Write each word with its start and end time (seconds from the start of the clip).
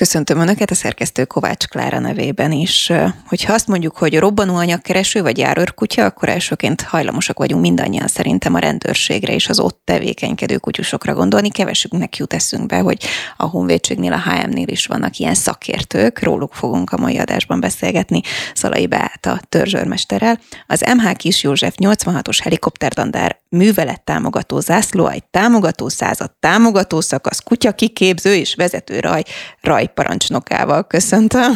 Köszöntöm 0.00 0.40
Önöket 0.40 0.70
a 0.70 0.74
szerkesztő 0.74 1.24
Kovács 1.24 1.66
Klára 1.66 1.98
nevében 1.98 2.52
is. 2.52 2.92
Hogyha 3.26 3.52
azt 3.52 3.66
mondjuk, 3.66 3.96
hogy 3.96 4.18
robbanó 4.18 4.54
anyagkereső 4.54 5.22
vagy 5.22 5.38
járőrkutya, 5.38 6.04
akkor 6.04 6.28
elsőként 6.28 6.80
hajlamosak 6.80 7.38
vagyunk 7.38 7.62
mindannyian 7.62 8.06
szerintem 8.06 8.54
a 8.54 8.58
rendőrségre 8.58 9.34
és 9.34 9.48
az 9.48 9.60
ott 9.60 9.80
tevékenykedő 9.84 10.56
kutyusokra 10.56 11.14
gondolni. 11.14 11.50
Kevesünknek 11.50 12.16
jut 12.16 12.32
eszünkbe, 12.32 12.78
hogy 12.78 13.04
a 13.36 13.44
Honvédségnél, 13.44 14.12
a 14.12 14.22
HM-nél 14.22 14.68
is 14.68 14.86
vannak 14.86 15.16
ilyen 15.16 15.34
szakértők, 15.34 16.22
róluk 16.22 16.54
fogunk 16.54 16.92
a 16.92 16.98
mai 16.98 17.18
adásban 17.18 17.60
beszélgetni 17.60 18.20
Szalai 18.54 18.86
Beáta 18.86 19.40
törzsőrmesterrel. 19.48 20.40
Az 20.66 20.84
MH 20.96 21.12
Kis 21.12 21.42
József 21.42 21.74
86-os 21.78 22.38
helikopterdandár 22.42 23.40
művelet 23.50 24.04
támogató 24.04 24.60
zászló, 24.60 25.06
egy 25.06 25.24
támogató 25.24 25.88
század 25.88 26.30
támogató 26.40 27.00
szakasz, 27.00 27.40
kutya 27.40 27.72
kiképző 27.72 28.34
és 28.34 28.54
vezető 28.54 29.00
raj, 29.00 29.22
raj 29.60 29.86
parancsnokával 29.94 30.86
köszöntöm. 30.86 31.52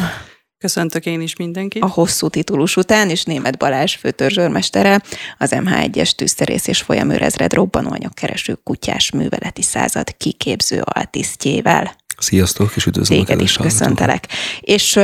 Köszöntök 0.57 1.05
én 1.05 1.21
is 1.21 1.35
mindenkit. 1.35 1.83
A 1.83 1.87
hosszú 1.87 2.27
titulus 2.27 2.75
után, 2.75 3.09
és 3.09 3.23
német 3.23 3.57
Balázs 3.57 3.95
főtörzsőrmestere, 3.95 5.01
az 5.37 5.51
MH1-es 5.55 6.11
tűzterész 6.11 6.67
és 6.67 6.81
folyamőrezred 6.81 7.53
robbanóanyagkereső 7.53 8.53
kutyás 8.63 9.11
műveleti 9.11 9.61
század 9.61 10.17
kiképző 10.17 10.81
altisztjével. 10.85 11.95
Sziasztok, 12.17 12.71
és 12.75 12.85
üdvözlök 12.85 13.25
Téged 13.25 13.41
is 13.41 13.57
köszöntelek. 13.57 14.27
És 14.59 14.95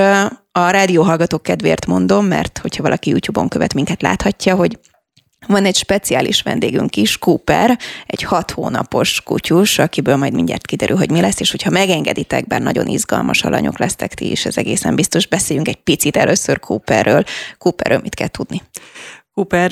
a 0.51 0.69
rádió 0.69 1.03
hallgatók 1.03 1.43
kedvéért 1.43 1.85
mondom, 1.85 2.25
mert 2.25 2.57
hogyha 2.57 2.83
valaki 2.83 3.09
YouTube-on 3.09 3.47
követ 3.47 3.73
minket, 3.73 4.01
láthatja, 4.01 4.55
hogy 4.55 4.79
van 5.47 5.65
egy 5.65 5.75
speciális 5.75 6.41
vendégünk 6.41 6.95
is, 6.95 7.17
Cooper, 7.17 7.79
egy 8.05 8.23
hat 8.23 8.51
hónapos 8.51 9.21
kutyus, 9.21 9.79
akiből 9.79 10.15
majd 10.15 10.33
mindjárt 10.33 10.65
kiderül, 10.65 10.97
hogy 10.97 11.11
mi 11.11 11.21
lesz, 11.21 11.39
és 11.39 11.51
hogyha 11.51 11.69
megengeditek, 11.69 12.47
bár 12.47 12.61
nagyon 12.61 12.87
izgalmas 12.87 13.43
alanyok 13.43 13.79
lesztek 13.79 14.13
ti 14.13 14.31
is, 14.31 14.45
ez 14.45 14.57
egészen 14.57 14.95
biztos. 14.95 15.27
Beszéljünk 15.27 15.67
egy 15.67 15.83
picit 15.83 16.17
először 16.17 16.59
Cooperről. 16.59 17.23
Cooperről 17.57 17.99
mit 18.01 18.15
kell 18.15 18.27
tudni? 18.27 18.61
Cooper 19.33 19.71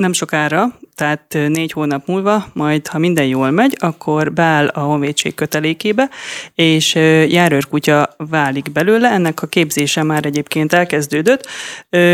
nem 0.00 0.12
sokára, 0.12 0.78
tehát 0.94 1.38
négy 1.48 1.72
hónap 1.72 2.06
múlva, 2.06 2.46
majd 2.52 2.86
ha 2.86 2.98
minden 2.98 3.26
jól 3.26 3.50
megy, 3.50 3.76
akkor 3.78 4.32
beáll 4.32 4.66
a 4.66 4.80
honvédség 4.80 5.34
kötelékébe, 5.34 6.10
és 6.54 6.94
járőrkutya 7.28 8.14
válik 8.16 8.72
belőle. 8.72 9.10
Ennek 9.10 9.42
a 9.42 9.46
képzése 9.46 10.02
már 10.02 10.26
egyébként 10.26 10.72
elkezdődött, 10.72 11.46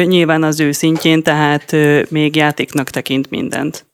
nyilván 0.05 0.43
az 0.43 0.61
ő 0.61 0.73
szintjén, 0.73 1.23
tehát 1.23 1.77
még 2.09 2.37
játéknak 2.37 2.91
tekint 2.91 3.31
mindent. 3.31 3.87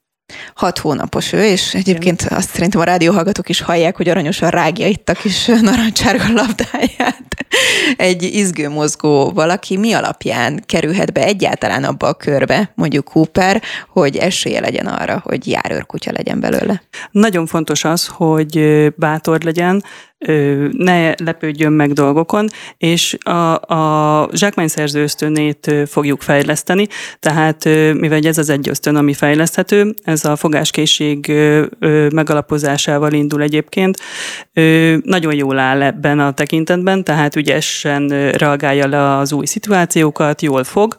Hat 0.55 0.79
hónapos 0.79 1.33
ő, 1.33 1.45
és 1.45 1.75
egyébként 1.75 2.23
azt 2.23 2.51
szerintem 2.51 2.81
a 2.81 2.85
rádióhallgatók 2.85 3.49
is 3.49 3.61
hallják, 3.61 3.97
hogy 3.97 4.09
aranyosan 4.09 4.51
rágja 4.51 4.87
itt 4.87 5.09
a 5.09 5.13
kis 5.13 5.47
narancsárga 5.63 6.25
labdáját. 6.33 7.23
Egy 7.97 8.23
izgő 8.23 8.69
mozgó 8.69 9.31
valaki 9.31 9.77
mi 9.77 9.93
alapján 9.93 10.63
kerülhet 10.67 11.13
be 11.13 11.25
egyáltalán 11.25 11.85
abba 11.85 12.07
a 12.07 12.15
körbe, 12.15 12.73
mondjuk 12.75 13.05
Cooper, 13.05 13.63
hogy 13.89 14.17
esélye 14.17 14.61
legyen 14.61 14.87
arra, 14.87 15.21
hogy 15.25 15.49
járőrkutya 15.49 16.13
legyen 16.13 16.41
belőle? 16.41 16.83
Nagyon 17.11 17.47
fontos 17.47 17.85
az, 17.85 18.07
hogy 18.07 18.87
bátor 18.97 19.43
legyen, 19.43 19.85
ne 20.71 21.15
lepődjön 21.25 21.73
meg 21.73 21.93
dolgokon, 21.93 22.49
és 22.77 23.17
a, 23.21 23.61
a 23.61 24.29
zsákmányszerző 24.33 25.03
ösztönét 25.03 25.75
fogjuk 25.87 26.23
fejleszteni, 26.23 26.87
tehát 27.19 27.65
mivel 27.95 28.21
ez 28.23 28.39
az 28.39 28.49
egy 28.49 28.69
ösztön, 28.69 28.97
ami 28.97 29.15
fejleszthető, 29.15 29.95
ez 30.03 30.25
a 30.25 30.37
fogáskészség 30.37 31.33
megalapozásával 32.13 33.13
indul 33.13 33.43
egyébként, 33.43 33.99
nagyon 35.03 35.35
jól 35.35 35.59
áll 35.59 35.83
ebben 35.83 36.19
a 36.19 36.33
tekintetben, 36.33 37.05
tehát 37.05 37.37
ügyesen 37.37 38.31
reagálja 38.31 38.87
le 38.87 39.17
az 39.17 39.33
új 39.33 39.47
szituációkat, 39.47 40.43
jól 40.43 40.65
fog, 40.65 40.97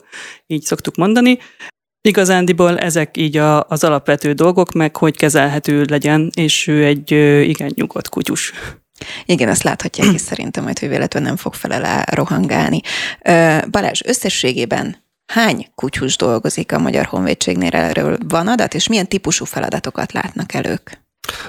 így 0.47 0.61
szoktuk 0.61 0.95
mondani, 0.95 1.37
Igazándiból 2.07 2.77
ezek 2.77 3.17
így 3.17 3.37
a, 3.37 3.63
az 3.63 3.83
alapvető 3.83 4.33
dolgok, 4.33 4.71
meg 4.71 4.97
hogy 4.97 5.17
kezelhető 5.17 5.85
legyen, 5.89 6.29
és 6.35 6.67
ő 6.67 6.85
egy 6.85 7.11
igen 7.47 7.71
nyugodt 7.75 8.09
kutyus. 8.09 8.53
Igen, 9.25 9.49
ezt 9.49 9.63
láthatják 9.63 10.13
is 10.13 10.21
szerintem 10.21 10.63
majd, 10.63 10.79
hogy 10.79 10.89
véletlenül 10.89 11.27
nem 11.27 11.37
fog 11.37 11.53
felele 11.53 12.05
rohangálni. 12.11 12.81
Balázs, 13.71 14.01
összességében 14.05 15.03
hány 15.25 15.67
kutyus 15.75 16.17
dolgozik 16.17 16.71
a 16.71 16.79
Magyar 16.79 17.05
Honvédségnél? 17.05 17.75
Erről 17.75 18.17
van 18.27 18.47
adat, 18.47 18.73
és 18.73 18.87
milyen 18.87 19.07
típusú 19.07 19.45
feladatokat 19.45 20.11
látnak 20.11 20.53
elők? 20.53 21.02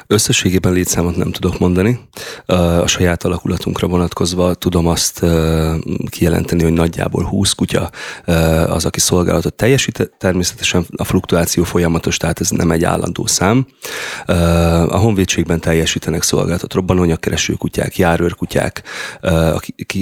Összességében 0.07 0.73
létszámot 0.73 1.17
nem 1.17 1.33
tudok 1.33 1.59
mondani. 1.59 2.01
A 2.47 2.87
saját 2.87 3.25
alakulatunkra 3.25 3.87
vonatkozva 3.87 4.55
tudom 4.55 4.87
azt 4.87 5.25
kijelenteni, 6.09 6.63
hogy 6.63 6.73
nagyjából 6.73 7.25
20 7.25 7.53
kutya 7.53 7.91
az, 8.67 8.85
aki 8.85 9.01
szolgálatot 9.01 9.55
teljesít. 9.55 10.13
Természetesen 10.19 10.87
a 10.97 11.05
fluktuáció 11.05 11.65
folyamatos, 11.65 12.17
tehát 12.17 12.41
ez 12.41 12.51
nem 12.51 12.71
egy 12.71 12.85
állandó 12.85 13.27
szám. 13.27 13.67
A 14.89 14.97
honvédségben 14.97 15.61
teljesítenek 15.61 16.23
szolgálatot 16.23 16.75
robbanóanyagkereső 16.75 17.53
kutyák, 17.53 17.97
járőrkutyák, 17.97 18.83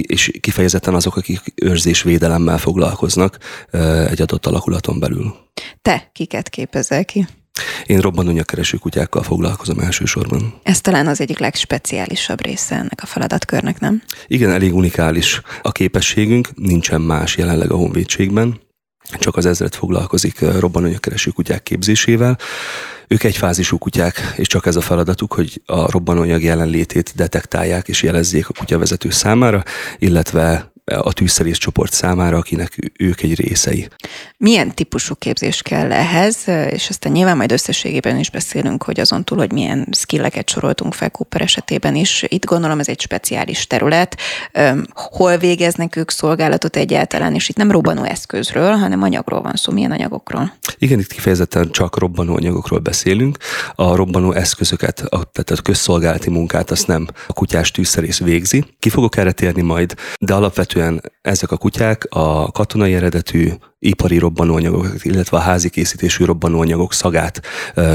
és 0.01 0.31
kifejezetten 0.39 0.93
azok, 0.93 1.15
akik 1.15 1.41
őrzés-védelemmel 1.55 2.57
foglalkoznak 2.57 3.37
egy 4.09 4.21
adott 4.21 4.45
alakulaton 4.45 4.99
belül. 4.99 5.35
Te 5.81 6.09
kiket 6.13 6.49
képezel 6.49 7.05
ki? 7.05 7.27
Én 7.85 7.99
robbanónyagkereső 7.99 8.77
kutyákkal 8.77 9.23
foglalkozom 9.23 9.79
elsősorban. 9.79 10.53
Ez 10.63 10.81
talán 10.81 11.07
az 11.07 11.21
egyik 11.21 11.39
legspeciálisabb 11.39 12.45
része 12.45 12.75
ennek 12.75 12.99
a 13.01 13.05
feladatkörnek, 13.05 13.79
nem? 13.79 14.01
Igen, 14.27 14.51
elég 14.51 14.75
unikális 14.75 15.41
a 15.61 15.71
képességünk, 15.71 16.49
nincsen 16.55 17.01
más 17.01 17.37
jelenleg 17.37 17.71
a 17.71 17.75
honvédségben, 17.75 18.59
csak 19.19 19.35
az 19.35 19.45
ezret 19.45 19.75
foglalkozik 19.75 20.39
robbanóanyagkereső 20.39 21.31
kutyák 21.31 21.63
képzésével. 21.63 22.37
Ők 23.07 23.23
egy 23.23 23.37
fázisú 23.37 23.77
kutyák, 23.77 24.33
és 24.35 24.47
csak 24.47 24.65
ez 24.65 24.75
a 24.75 24.81
feladatuk, 24.81 25.33
hogy 25.33 25.61
a 25.65 25.91
robbanóanyag 25.91 26.43
jelenlétét 26.43 27.13
detektálják 27.15 27.87
és 27.87 28.03
jelezzék 28.03 28.49
a 28.49 28.53
kutyavezető 28.57 29.09
számára, 29.09 29.63
illetve 29.97 30.72
a 30.99 31.13
tűzszerész 31.13 31.57
csoport 31.57 31.93
számára, 31.93 32.37
akinek 32.37 32.91
ők 32.97 33.21
egy 33.21 33.35
részei. 33.35 33.87
Milyen 34.37 34.75
típusú 34.75 35.15
képzés 35.15 35.61
kell 35.61 35.91
ehhez, 35.91 36.37
és 36.69 36.89
aztán 36.89 37.11
nyilván 37.11 37.37
majd 37.37 37.51
összességében 37.51 38.19
is 38.19 38.29
beszélünk, 38.29 38.83
hogy 38.83 38.99
azon 38.99 39.23
túl, 39.23 39.37
hogy 39.37 39.51
milyen 39.51 39.87
skilleket 39.91 40.49
soroltunk 40.49 40.93
fel 40.93 41.09
Cooper 41.09 41.41
esetében 41.41 41.95
is. 41.95 42.25
Itt 42.27 42.45
gondolom 42.45 42.79
ez 42.79 42.87
egy 42.87 43.01
speciális 43.01 43.67
terület. 43.67 44.17
Hol 44.93 45.37
végeznek 45.37 45.95
ők 45.95 46.11
szolgálatot 46.11 46.75
egyáltalán, 46.75 47.33
és 47.33 47.49
itt 47.49 47.55
nem 47.55 47.71
robbanó 47.71 48.03
eszközről, 48.03 48.71
hanem 48.71 49.01
anyagról 49.01 49.41
van 49.41 49.55
szó. 49.55 49.71
Milyen 49.73 49.91
anyagokról? 49.91 50.53
Igen, 50.77 50.99
itt 50.99 51.11
kifejezetten 51.11 51.71
csak 51.71 51.97
robbanó 51.97 52.35
anyagokról 52.35 52.79
beszélünk. 52.79 53.37
A 53.75 53.95
robbanó 53.95 54.31
eszközöket, 54.31 54.99
a, 54.99 55.23
tehát 55.31 55.49
a 55.49 55.61
közszolgálati 55.61 56.29
munkát 56.29 56.71
azt 56.71 56.87
nem 56.87 57.07
a 57.27 57.33
kutyás 57.33 57.71
tűzszerész 57.71 58.19
végzi. 58.19 58.63
Ki 58.79 58.89
fogok 58.89 59.17
erre 59.17 59.31
térni 59.31 59.61
majd, 59.61 59.93
de 60.19 60.33
alapvetően 60.33 60.82
alapvetően 60.83 61.11
ezek 61.21 61.51
a 61.51 61.57
kutyák 61.57 62.05
a 62.09 62.51
katonai 62.51 62.93
eredetű 62.93 63.49
ipari 63.79 64.17
robbanóanyagok, 64.17 64.87
illetve 65.01 65.37
a 65.37 65.39
házi 65.39 65.69
készítésű 65.69 66.25
robbanóanyagok 66.25 66.93
szagát 66.93 67.41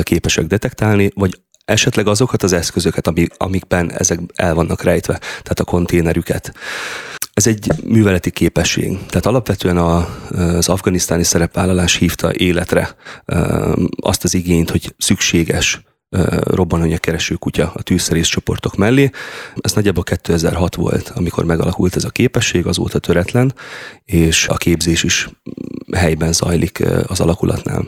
képesek 0.03 0.47
detektálni, 0.47 1.10
vagy 1.15 1.41
esetleg 1.65 2.06
azokat 2.06 2.43
az 2.43 2.53
eszközöket, 2.53 3.06
amik, 3.06 3.32
amikben 3.37 3.93
ezek 3.93 4.21
el 4.34 4.54
vannak 4.54 4.82
rejtve, 4.82 5.19
tehát 5.19 5.60
a 5.60 5.65
konténerüket. 5.65 6.53
Ez 7.34 7.47
egy 7.47 7.71
műveleti 7.84 8.31
képesség. 8.31 8.98
Tehát 9.06 9.27
alapvetően 9.27 9.77
a, 9.77 10.09
az 10.31 10.69
afganisztáni 10.69 11.22
szerepvállalás 11.22 11.94
hívta 11.94 12.34
életre 12.34 12.97
azt 14.00 14.25
az 14.25 14.34
igényt, 14.34 14.71
hogy 14.71 14.94
szükséges 14.98 15.81
robbanóanyag 16.41 17.01
kereső 17.01 17.35
kutya 17.35 17.73
a 17.75 17.83
tűzszerész 17.83 18.27
csoportok 18.27 18.77
mellé. 18.77 19.11
Ez 19.61 19.73
nagyjából 19.73 20.03
2006 20.03 20.75
volt, 20.75 21.13
amikor 21.15 21.45
megalakult 21.45 21.97
ez 21.97 22.05
a 22.05 22.10
képesség, 22.10 22.66
azóta 22.66 22.99
töretlen, 22.99 23.55
és 24.05 24.49
a 24.49 24.57
képzés 24.57 25.03
is 25.03 25.28
helyben 25.97 26.33
zajlik 26.33 26.84
az 27.07 27.21
alakulatnál. 27.21 27.87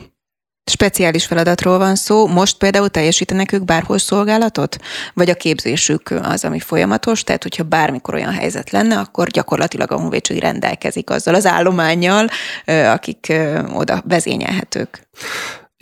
Speciális 0.65 1.25
feladatról 1.25 1.77
van 1.77 1.95
szó. 1.95 2.27
Most 2.27 2.57
például 2.57 2.89
teljesítenek 2.89 3.51
ők 3.51 3.65
bárhol 3.65 3.97
szolgálatot? 3.97 4.77
Vagy 5.13 5.29
a 5.29 5.35
képzésük 5.35 6.13
az, 6.21 6.45
ami 6.45 6.59
folyamatos? 6.59 7.23
Tehát, 7.23 7.43
hogyha 7.43 7.63
bármikor 7.63 8.13
olyan 8.13 8.33
helyzet 8.33 8.69
lenne, 8.69 8.97
akkor 8.97 9.27
gyakorlatilag 9.27 9.91
a 9.91 9.97
honvédség 9.97 10.39
rendelkezik 10.39 11.09
azzal 11.09 11.35
az 11.35 11.45
állományjal, 11.45 12.27
akik 12.65 13.33
oda 13.73 14.03
vezényelhetők. 14.07 15.07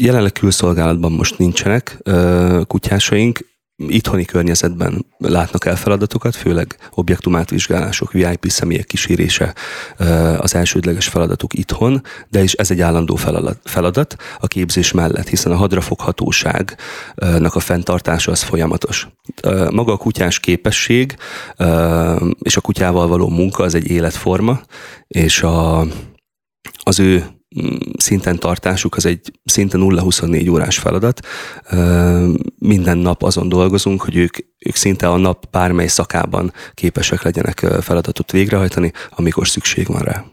Jelenleg 0.01 0.31
külszolgálatban 0.31 1.11
most 1.11 1.37
nincsenek 1.37 1.97
kutyásaink, 2.67 3.47
itthoni 3.87 4.25
környezetben 4.25 5.05
látnak 5.17 5.65
el 5.65 5.75
feladatokat, 5.75 6.35
főleg 6.35 6.77
objektumátvizsgálások, 6.93 8.11
VIP 8.11 8.45
személyek 8.47 8.85
kísérése 8.85 9.55
az 10.37 10.55
elsődleges 10.55 11.07
feladatuk 11.07 11.53
itthon, 11.53 12.01
de 12.29 12.43
is 12.43 12.53
ez 12.53 12.71
egy 12.71 12.81
állandó 12.81 13.15
feladat 13.63 14.15
a 14.39 14.47
képzés 14.47 14.91
mellett, 14.91 15.27
hiszen 15.27 15.51
a 15.51 15.55
hadrafoghatóságnak 15.55 17.55
a 17.55 17.59
fenntartása 17.59 18.31
az 18.31 18.41
folyamatos. 18.41 19.07
Maga 19.69 19.91
a 19.91 19.97
kutyás 19.97 20.39
képesség 20.39 21.15
és 22.39 22.57
a 22.57 22.61
kutyával 22.61 23.07
való 23.07 23.29
munka 23.29 23.63
az 23.63 23.75
egy 23.75 23.87
életforma, 23.87 24.61
és 25.07 25.41
a, 25.41 25.85
az 26.83 26.99
ő 26.99 27.38
szinten 27.97 28.39
tartásuk 28.39 28.95
az 28.95 29.05
egy 29.05 29.31
szinte 29.45 29.77
0-24 29.77 30.51
órás 30.51 30.77
feladat. 30.77 31.19
Minden 32.57 32.97
nap 32.97 33.23
azon 33.23 33.49
dolgozunk, 33.49 34.01
hogy 34.01 34.15
ők, 34.15 34.37
ők 34.65 34.75
szinte 34.75 35.09
a 35.09 35.17
nap 35.17 35.45
bármely 35.51 35.87
szakában 35.87 36.53
képesek 36.73 37.21
legyenek 37.21 37.65
feladatot 37.81 38.31
végrehajtani, 38.31 38.91
amikor 39.09 39.47
szükség 39.47 39.87
van 39.87 40.01
rá. 40.01 40.25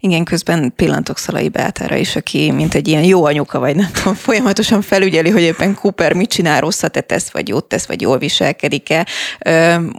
Igen, 0.00 0.24
közben 0.24 0.72
pillantok 0.76 1.18
Szalai 1.18 1.48
Beátára 1.48 1.96
is, 1.96 2.16
aki 2.16 2.50
mint 2.50 2.74
egy 2.74 2.88
ilyen 2.88 3.04
jó 3.04 3.24
anyuka, 3.24 3.58
vagy 3.58 3.76
nem 3.76 3.90
tudom, 3.92 4.14
folyamatosan 4.14 4.82
felügyeli, 4.82 5.30
hogy 5.30 5.42
éppen 5.42 5.74
Cooper 5.74 6.12
mit 6.12 6.30
csinál, 6.30 6.60
rosszat 6.60 7.04
tesz, 7.06 7.30
vagy 7.30 7.48
jót 7.48 7.64
tesz, 7.64 7.86
vagy 7.86 8.00
jól 8.00 8.18
viselkedik-e. 8.18 9.06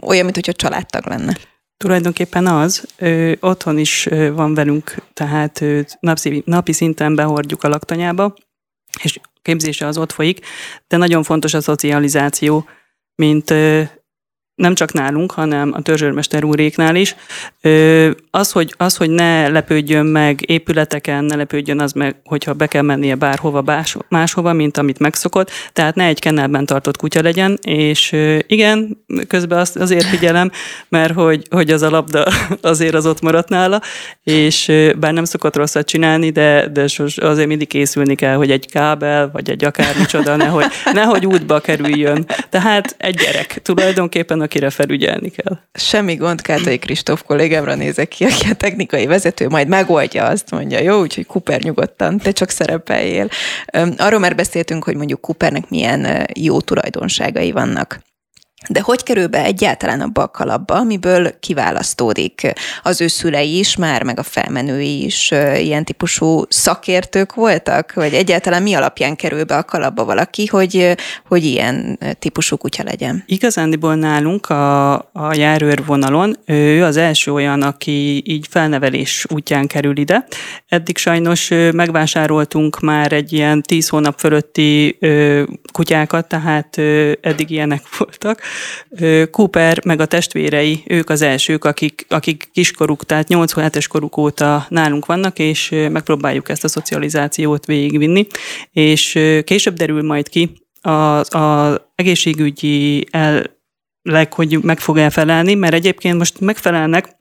Olyan, 0.02 0.24
mint 0.24 0.34
hogyha 0.34 0.52
családtag 0.52 1.06
lenne. 1.06 1.36
Tulajdonképpen 1.76 2.46
az, 2.46 2.86
ö, 2.98 3.32
otthon 3.40 3.78
is 3.78 4.06
ö, 4.06 4.32
van 4.32 4.54
velünk, 4.54 4.94
tehát 5.12 5.60
ö, 5.60 5.80
napszi, 6.00 6.42
napi 6.46 6.72
szinten 6.72 7.14
behordjuk 7.14 7.62
a 7.62 7.68
laktanyába, 7.68 8.34
és 9.02 9.20
képzése 9.42 9.86
az 9.86 9.98
ott 9.98 10.12
folyik, 10.12 10.46
de 10.88 10.96
nagyon 10.96 11.22
fontos 11.22 11.54
a 11.54 11.60
szocializáció, 11.60 12.68
mint 13.14 13.50
ö, 13.50 13.82
nem 14.56 14.74
csak 14.74 14.92
nálunk, 14.92 15.32
hanem 15.32 15.72
a 15.72 15.82
törzsőrmester 15.82 16.44
úréknál 16.44 16.96
is. 16.96 17.16
Az 18.30 18.52
hogy, 18.52 18.74
az, 18.76 18.96
hogy 18.96 19.10
ne 19.10 19.48
lepődjön 19.48 20.06
meg 20.06 20.50
épületeken, 20.50 21.24
ne 21.24 21.36
lepődjön 21.36 21.80
az 21.80 21.92
meg, 21.92 22.16
hogyha 22.24 22.52
be 22.52 22.66
kell 22.66 22.82
mennie 22.82 23.14
bárhova 23.14 23.84
máshova, 24.08 24.52
mint 24.52 24.76
amit 24.76 24.98
megszokott, 24.98 25.50
tehát 25.72 25.94
ne 25.94 26.04
egy 26.04 26.20
kennelben 26.20 26.66
tartott 26.66 26.96
kutya 26.96 27.22
legyen, 27.22 27.58
és 27.62 28.12
igen, 28.46 29.04
közben 29.28 29.58
azt 29.58 29.76
azért 29.76 30.06
figyelem, 30.06 30.50
mert 30.88 31.12
hogy, 31.12 31.46
hogy 31.50 31.70
az 31.70 31.82
a 31.82 31.90
labda 31.90 32.26
azért 32.60 32.94
az 32.94 33.06
ott 33.06 33.20
maradt 33.20 33.48
nála, 33.48 33.80
és 34.22 34.72
bár 34.98 35.12
nem 35.12 35.24
szokott 35.24 35.56
rosszat 35.56 35.86
csinálni, 35.86 36.30
de, 36.30 36.68
de 36.68 36.84
azért 37.16 37.48
mindig 37.48 37.68
készülni 37.68 38.14
kell, 38.14 38.34
hogy 38.34 38.50
egy 38.50 38.70
kábel, 38.70 39.30
vagy 39.32 39.50
egy 39.50 39.64
akármicsoda, 39.64 40.36
nehogy, 40.36 40.66
nehogy 40.92 41.26
útba 41.26 41.60
kerüljön. 41.60 42.26
Tehát 42.50 42.94
egy 42.98 43.14
gyerek 43.14 43.62
tulajdonképpen 43.62 44.44
akire 44.46 44.70
felügyelni 44.70 45.30
kell. 45.30 45.58
Semmi 45.72 46.14
gond, 46.14 46.40
Kátai 46.40 46.78
Kristóf 46.78 47.22
kollégámra 47.22 47.74
nézek 47.74 48.08
ki, 48.08 48.24
aki 48.24 48.48
a 48.50 48.54
technikai 48.54 49.06
vezető, 49.06 49.48
majd 49.48 49.68
megoldja 49.68 50.24
azt, 50.24 50.50
mondja, 50.50 50.80
jó, 50.80 51.00
úgyhogy 51.00 51.26
Cooper 51.26 51.60
nyugodtan, 51.60 52.18
te 52.18 52.32
csak 52.32 52.50
szerepeljél. 52.50 53.28
Arról 53.96 54.20
már 54.20 54.34
beszéltünk, 54.34 54.84
hogy 54.84 54.96
mondjuk 54.96 55.20
Coopernek 55.20 55.68
milyen 55.68 56.26
jó 56.34 56.60
tulajdonságai 56.60 57.52
vannak. 57.52 58.00
De 58.68 58.80
hogy 58.80 59.02
kerül 59.02 59.26
be 59.26 59.44
egyáltalán 59.44 60.00
abba 60.00 60.22
a 60.22 60.28
kalapba, 60.28 60.74
amiből 60.74 61.38
kiválasztódik? 61.40 62.52
Az 62.82 63.00
ő 63.00 63.06
szülei 63.06 63.58
is 63.58 63.76
már, 63.76 64.02
meg 64.02 64.18
a 64.18 64.22
felmenői 64.22 65.04
is 65.04 65.30
ilyen 65.56 65.84
típusú 65.84 66.44
szakértők 66.48 67.34
voltak? 67.34 67.92
Vagy 67.92 68.14
egyáltalán 68.14 68.62
mi 68.62 68.74
alapján 68.74 69.16
kerül 69.16 69.44
be 69.44 69.56
a 69.56 69.62
kalapba 69.62 70.04
valaki, 70.04 70.46
hogy, 70.46 70.96
hogy 71.26 71.44
ilyen 71.44 71.98
típusú 72.18 72.56
kutya 72.56 72.82
legyen? 72.82 73.24
Igazándiból 73.26 73.94
nálunk 73.94 74.50
a, 74.50 74.94
a 74.94 75.34
járőr 75.34 75.84
vonalon 75.84 76.36
ő 76.46 76.84
az 76.84 76.96
első 76.96 77.32
olyan, 77.32 77.62
aki 77.62 78.22
így 78.26 78.46
felnevelés 78.50 79.26
útján 79.28 79.66
kerül 79.66 79.96
ide. 79.96 80.26
Eddig 80.68 80.96
sajnos 80.96 81.48
megvásároltunk 81.72 82.80
már 82.80 83.12
egy 83.12 83.32
ilyen 83.32 83.62
tíz 83.62 83.88
hónap 83.88 84.18
fölötti 84.18 84.98
kutyákat, 85.72 86.28
tehát 86.28 86.78
eddig 87.20 87.50
ilyenek 87.50 87.82
voltak 87.98 88.40
Cooper 89.30 89.84
meg 89.84 90.00
a 90.00 90.06
testvérei, 90.06 90.82
ők 90.86 91.10
az 91.10 91.22
elsők, 91.22 91.64
akik, 91.64 92.06
akik 92.08 92.48
kiskoruk, 92.52 93.04
tehát 93.04 93.28
8 93.28 93.54
7 93.54 93.86
koruk 93.86 94.16
óta 94.16 94.66
nálunk 94.68 95.06
vannak, 95.06 95.38
és 95.38 95.68
megpróbáljuk 95.90 96.48
ezt 96.48 96.64
a 96.64 96.68
szocializációt 96.68 97.66
végigvinni, 97.66 98.26
és 98.72 99.18
később 99.44 99.74
derül 99.74 100.02
majd 100.02 100.28
ki 100.28 100.52
az, 100.80 101.28
az 101.34 101.80
egészségügyi 101.94 103.06
el, 103.10 103.54
leg, 104.02 104.32
hogy 104.32 104.62
meg 104.62 104.78
fog 104.78 104.98
elfelelni, 104.98 105.54
mert 105.54 105.74
egyébként 105.74 106.18
most 106.18 106.40
megfelelnek, 106.40 107.16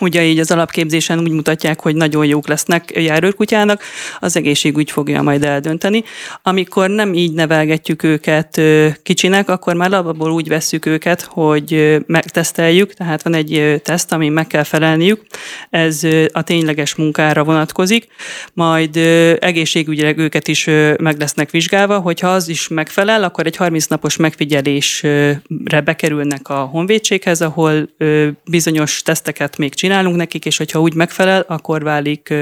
Ugye 0.00 0.24
így 0.24 0.38
az 0.38 0.50
alapképzésen 0.50 1.20
úgy 1.20 1.30
mutatják, 1.30 1.80
hogy 1.80 1.94
nagyon 1.94 2.26
jók 2.26 2.48
lesznek 2.48 2.92
járőrkutyának, 2.94 3.82
az 4.20 4.36
egészségügy 4.36 4.90
fogja 4.90 5.22
majd 5.22 5.44
eldönteni. 5.44 6.04
Amikor 6.42 6.90
nem 6.90 7.14
így 7.14 7.32
nevelgetjük 7.32 8.02
őket 8.02 8.60
kicsinek, 9.02 9.48
akkor 9.48 9.74
már 9.74 9.92
alapból 9.92 10.30
úgy 10.30 10.48
vesszük 10.48 10.86
őket, 10.86 11.22
hogy 11.22 11.96
megteszteljük, 12.06 12.94
tehát 12.94 13.22
van 13.22 13.34
egy 13.34 13.80
teszt, 13.84 14.12
ami 14.12 14.28
meg 14.28 14.46
kell 14.46 14.62
felelniük, 14.62 15.20
ez 15.70 16.00
a 16.32 16.42
tényleges 16.42 16.94
munkára 16.94 17.44
vonatkozik, 17.44 18.06
majd 18.52 18.96
egészségügyileg 19.40 20.18
őket 20.18 20.48
is 20.48 20.64
meg 20.98 21.18
lesznek 21.18 21.50
vizsgálva, 21.50 21.98
hogyha 21.98 22.28
az 22.28 22.48
is 22.48 22.68
megfelel, 22.68 23.24
akkor 23.24 23.46
egy 23.46 23.56
30 23.56 23.86
napos 23.86 24.16
megfigyelésre 24.16 25.80
bekerülnek 25.84 26.48
a 26.48 26.54
honvédséghez, 26.54 27.42
ahol 27.42 27.88
bizonyos 28.44 29.02
teszteket 29.02 29.56
még 29.56 29.74
csinálnak, 29.74 29.84
csinálunk 29.86 30.16
nekik, 30.16 30.44
és 30.44 30.56
hogyha 30.56 30.80
úgy 30.80 30.94
megfelel, 30.94 31.44
akkor 31.48 31.82
válik 31.82 32.34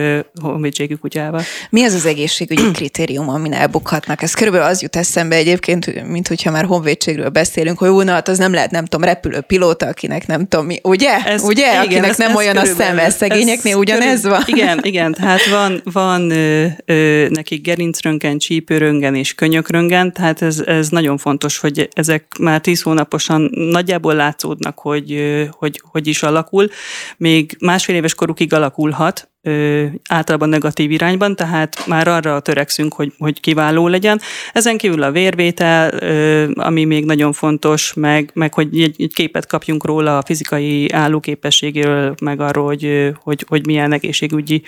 honvédségű 0.43 0.94
kutyával. 0.94 1.43
Mi 1.70 1.85
az 1.85 1.93
az 1.93 2.06
egészségügyi 2.06 2.70
kritérium, 2.79 3.29
amin 3.29 3.52
elbukhatnak? 3.52 4.23
Ez 4.23 4.35
körülbelül 4.35 4.67
az 4.67 4.82
jut 4.82 4.96
eszembe 4.96 5.37
egyébként, 5.37 6.08
mint 6.08 6.29
hogyha 6.29 6.50
már 6.50 6.64
honvédségről 6.64 7.29
beszélünk, 7.29 7.79
hogy 7.79 8.05
na, 8.05 8.12
hát 8.12 8.29
az 8.29 8.38
nem 8.38 8.52
lehet, 8.52 8.70
nem 8.70 8.85
tudom, 8.85 9.06
repülőpilóta, 9.06 9.87
akinek 9.87 10.26
nem 10.26 10.46
tudom 10.49 10.67
mi, 10.67 10.81
ugye? 10.82 11.25
Ez, 11.25 11.43
ugye? 11.43 11.70
Igen, 11.70 11.85
akinek 11.85 12.11
ez, 12.11 12.17
nem 12.17 12.31
ez 12.31 12.37
olyan 12.37 12.56
a 12.56 12.64
szeme, 12.64 13.11
szegényeknél 13.11 13.76
ugyanez 13.76 14.20
körül, 14.20 14.37
van? 14.37 14.43
Igen, 14.47 14.81
igen, 14.82 15.12
tehát 15.12 15.47
van, 15.47 15.81
van 15.85 16.31
ö, 16.31 16.67
ö, 16.85 17.26
nekik 17.29 17.62
gerincröngen, 17.62 18.38
csípőröngen 18.38 19.14
és 19.14 19.35
könyökröngen, 19.35 20.12
tehát 20.12 20.43
ez, 20.43 20.58
ez 20.67 20.88
nagyon 20.88 21.19
fontos, 21.19 21.58
hogy 21.58 21.88
ezek 21.93 22.25
már 22.40 22.61
tíz 22.61 22.82
hónaposan 22.82 23.50
nagyjából 23.52 24.14
látszódnak, 24.14 24.79
hogy, 24.79 25.17
hogy 25.50 25.81
hogy 25.94 26.06
is 26.06 26.23
alakul. 26.23 26.69
Még 27.17 27.33
még 27.34 27.56
másfél 27.60 27.94
éves 27.94 28.14
korukig 28.14 28.52
alakulhat, 28.52 29.31
ö, 29.44 29.85
általában 30.08 30.49
negatív 30.49 30.91
irányban, 30.91 31.37
tehát 31.37 31.87
már 31.87 32.08
arra 32.08 32.41
törekszünk, 32.41 32.94
hogy, 32.94 33.12
hogy 33.19 33.41
kiváló 33.41 33.88
legyen. 33.88 34.20
Ezen 34.52 34.76
kívül 34.76 35.02
a 35.02 35.11
vérvétel, 35.11 35.93
ö, 35.93 36.50
ami 36.55 36.85
még 36.85 37.05
nagyon 37.05 37.32
fontos, 37.32 37.93
meg, 37.93 38.31
meg 38.35 38.55
hogy 38.55 38.81
egy, 38.81 38.96
egy 38.99 39.12
képet 39.12 39.46
kapjunk 39.46 39.85
róla 39.85 40.19
a 40.19 40.23
fizikai 40.26 40.93
állóképességéről, 40.93 42.14
meg 42.23 42.41
arról, 42.41 42.64
hogy, 42.64 43.12
hogy, 43.23 43.45
hogy 43.49 43.66
milyen 43.66 43.92
egészségügyi 43.92 44.62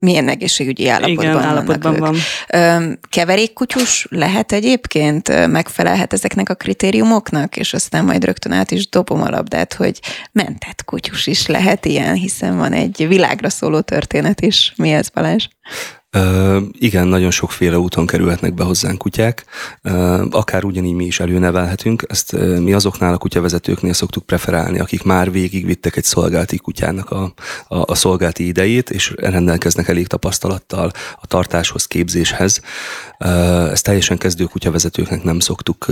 milyen 0.00 0.28
egészségügyi 0.28 0.88
állapotban, 0.88 1.24
Igen, 1.24 1.42
állapotban 1.42 1.96
van. 1.96 2.16
Keverékkutyus 3.08 4.06
lehet 4.10 4.52
egyébként? 4.52 5.46
Megfelelhet 5.46 6.12
ezeknek 6.12 6.48
a 6.48 6.54
kritériumoknak? 6.54 7.56
És 7.56 7.74
aztán 7.74 8.04
majd 8.04 8.24
rögtön 8.24 8.52
át 8.52 8.70
is 8.70 8.88
dobom 8.88 9.22
a 9.22 9.30
labdát, 9.30 9.74
hogy 9.74 10.00
mentett 10.32 10.84
kutyus 10.84 11.26
is 11.26 11.46
lehet 11.46 11.84
ilyen, 11.84 12.14
hiszen 12.14 12.56
van 12.56 12.72
egy 12.72 13.08
világra 13.08 13.48
szóló 13.48 13.80
történet 13.80 14.07
is. 14.40 14.72
Mi 14.76 14.92
ez, 14.92 15.08
Balázs? 15.08 15.48
Uh, 16.16 16.62
igen, 16.72 17.06
nagyon 17.06 17.30
sokféle 17.30 17.78
úton 17.78 18.06
kerülhetnek 18.06 18.54
be 18.54 18.64
hozzánk 18.64 18.98
kutyák, 18.98 19.44
uh, 19.82 20.26
akár 20.30 20.64
ugyanígy 20.64 20.94
mi 20.94 21.04
is 21.04 21.20
előnevelhetünk, 21.20 22.04
ezt 22.08 22.32
uh, 22.32 22.58
mi 22.58 22.72
azoknál 22.72 23.12
a 23.12 23.18
kutyavezetőknél 23.18 23.92
szoktuk 23.92 24.26
preferálni, 24.26 24.78
akik 24.78 25.02
már 25.02 25.30
végigvittek 25.32 25.96
egy 25.96 26.04
szolgálti 26.04 26.56
kutyának 26.56 27.10
a, 27.10 27.32
a, 27.68 27.90
a 27.90 27.94
szolgálti 27.94 28.46
idejét, 28.46 28.90
és 28.90 29.12
rendelkeznek 29.16 29.88
elég 29.88 30.06
tapasztalattal 30.06 30.90
a 31.20 31.26
tartáshoz, 31.26 31.86
képzéshez. 31.86 32.60
Ezt 33.70 33.84
teljesen 33.84 34.18
kezdő 34.18 34.44
kutyavezetőknek 34.44 35.22
nem 35.22 35.38
szoktuk 35.38 35.86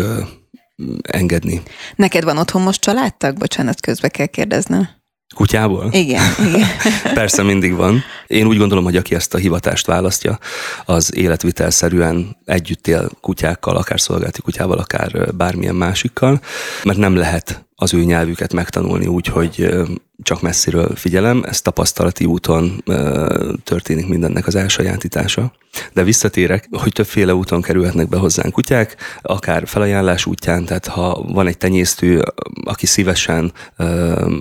engedni. 1.03 1.63
Neked 1.97 2.25
van 2.25 2.39
otthon 2.39 2.63
most 2.63 2.81
családtag? 2.81 3.39
Bocsánat, 3.39 3.81
közbe 3.81 4.09
kell 4.09 4.27
kérdeznem. 4.27 4.89
Kutyából? 5.35 5.89
Igen, 5.91 6.25
igen. 6.39 6.69
Persze 7.15 7.43
mindig 7.43 7.75
van. 7.75 8.03
Én 8.27 8.47
úgy 8.47 8.59
gondolom, 8.59 8.85
hogy 8.85 8.97
aki 8.97 9.15
ezt 9.15 9.35
a 9.35 9.39
hivatást 9.39 9.87
választja, 9.87 10.39
az 10.85 11.15
életvitelszerűen 11.15 12.37
együtt 12.45 12.87
él 12.87 13.09
kutyákkal, 13.21 13.77
akár 13.77 14.01
szolgálti 14.01 14.41
kutyával, 14.41 14.79
akár 14.79 15.35
bármilyen 15.35 15.75
másikkal, 15.75 16.41
mert 16.85 16.99
nem 16.99 17.17
lehet 17.17 17.66
az 17.79 17.95
ő 17.95 18.05
nyelvüket 18.05 18.53
megtanulni 18.53 19.07
úgy, 19.07 19.27
hogy 19.27 19.69
csak 20.23 20.43
messziről 20.43 20.95
figyelem, 20.95 21.43
ez 21.47 21.63
tapasztalati 21.63 22.25
úton 22.25 22.85
történik 23.65 24.07
mindennek 24.07 24.47
az 24.47 24.55
elsajátítása. 24.55 25.53
De 25.93 26.03
visszatérek, 26.03 26.69
hogy 26.71 26.93
többféle 26.93 27.35
úton 27.35 27.63
kerülhetnek 27.63 28.09
be 28.09 28.17
hozzánk 28.17 28.53
kutyák, 28.53 28.97
akár 29.23 29.69
felajánlás 29.69 30.27
útján, 30.27 30.65
tehát 30.65 30.87
ha 30.87 31.23
van 31.33 31.47
egy 31.47 31.59
tenyésztő, 31.59 32.23
aki 32.65 32.87
szívesen 32.87 33.53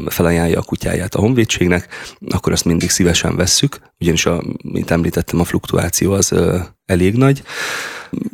felajánlja 0.07 0.59
a 0.59 0.63
kutyáját 0.63 1.15
a 1.15 1.19
honvédségnek, 1.19 1.87
akkor 2.29 2.51
azt 2.51 2.65
mindig 2.65 2.89
szívesen 2.89 3.35
vesszük, 3.35 3.79
ugyanis, 3.99 4.25
a, 4.25 4.43
mint 4.63 4.91
említettem, 4.91 5.39
a 5.39 5.43
fluktuáció 5.43 6.11
az 6.11 6.33
elég 6.85 7.15
nagy. 7.15 7.43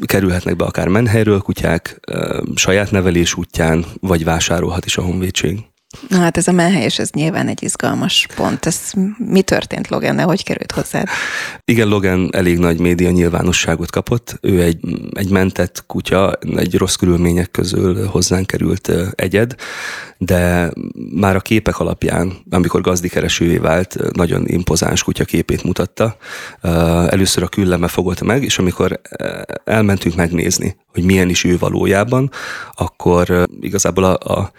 Kerülhetnek 0.06 0.56
be 0.56 0.66
akár 0.66 0.88
menhelyről 0.88 1.40
kutyák, 1.40 2.00
saját 2.56 2.92
nevelés 2.92 3.36
útján, 3.36 3.86
vagy 4.00 4.24
vásárolhat 4.24 4.86
is 4.86 4.98
a 4.98 5.02
honvédség. 5.02 5.60
Na 6.08 6.18
hát 6.18 6.38
ez 6.38 6.48
a 6.48 6.52
menhelyes, 6.52 7.00
ez 7.00 7.10
nyilván 7.12 7.48
egy 7.48 7.64
izgalmas 7.64 8.28
pont. 8.36 8.66
Ez 8.66 8.92
mi 9.18 9.42
történt 9.42 9.88
Logannel, 9.88 10.26
hogy 10.26 10.44
került 10.44 10.72
hozzád? 10.72 11.08
Igen, 11.66 11.88
Logan 11.88 12.30
elég 12.34 12.58
nagy 12.58 12.80
média 12.80 13.10
nyilvánosságot 13.10 13.92
kapott. 13.92 14.38
Ő 14.42 14.62
egy, 14.62 14.80
egy 15.14 15.30
mentett 15.30 15.84
kutya, 15.88 16.34
egy 16.56 16.78
rossz 16.78 16.96
körülmények 16.96 17.52
közül 17.52 18.06
hozzánk 18.06 18.48
került 18.48 18.92
egyed, 19.16 19.56
de 20.18 20.72
már 21.14 21.36
a 21.36 21.40
képek 21.40 21.80
alapján, 21.80 22.34
amikor 22.50 22.82
gazdikeresővé 22.82 23.58
vált, 23.58 23.98
nagyon 24.14 24.48
impozáns 24.48 25.04
kutya 25.04 25.24
képét 25.24 25.64
mutatta. 25.64 26.18
Először 27.10 27.44
a 27.44 27.48
külleme 27.48 27.88
fogott 27.88 28.22
meg, 28.22 28.44
és 28.44 28.60
amikor 28.60 29.02
elmentünk 29.64 30.16
megnézni, 30.16 30.76
hogy 30.88 31.04
milyen 31.04 31.30
is 31.30 31.44
ő 31.44 31.58
valójában, 31.58 32.32
akkor 32.74 33.48
igazából 33.60 34.04
a, 34.04 34.34
a, 34.34 34.52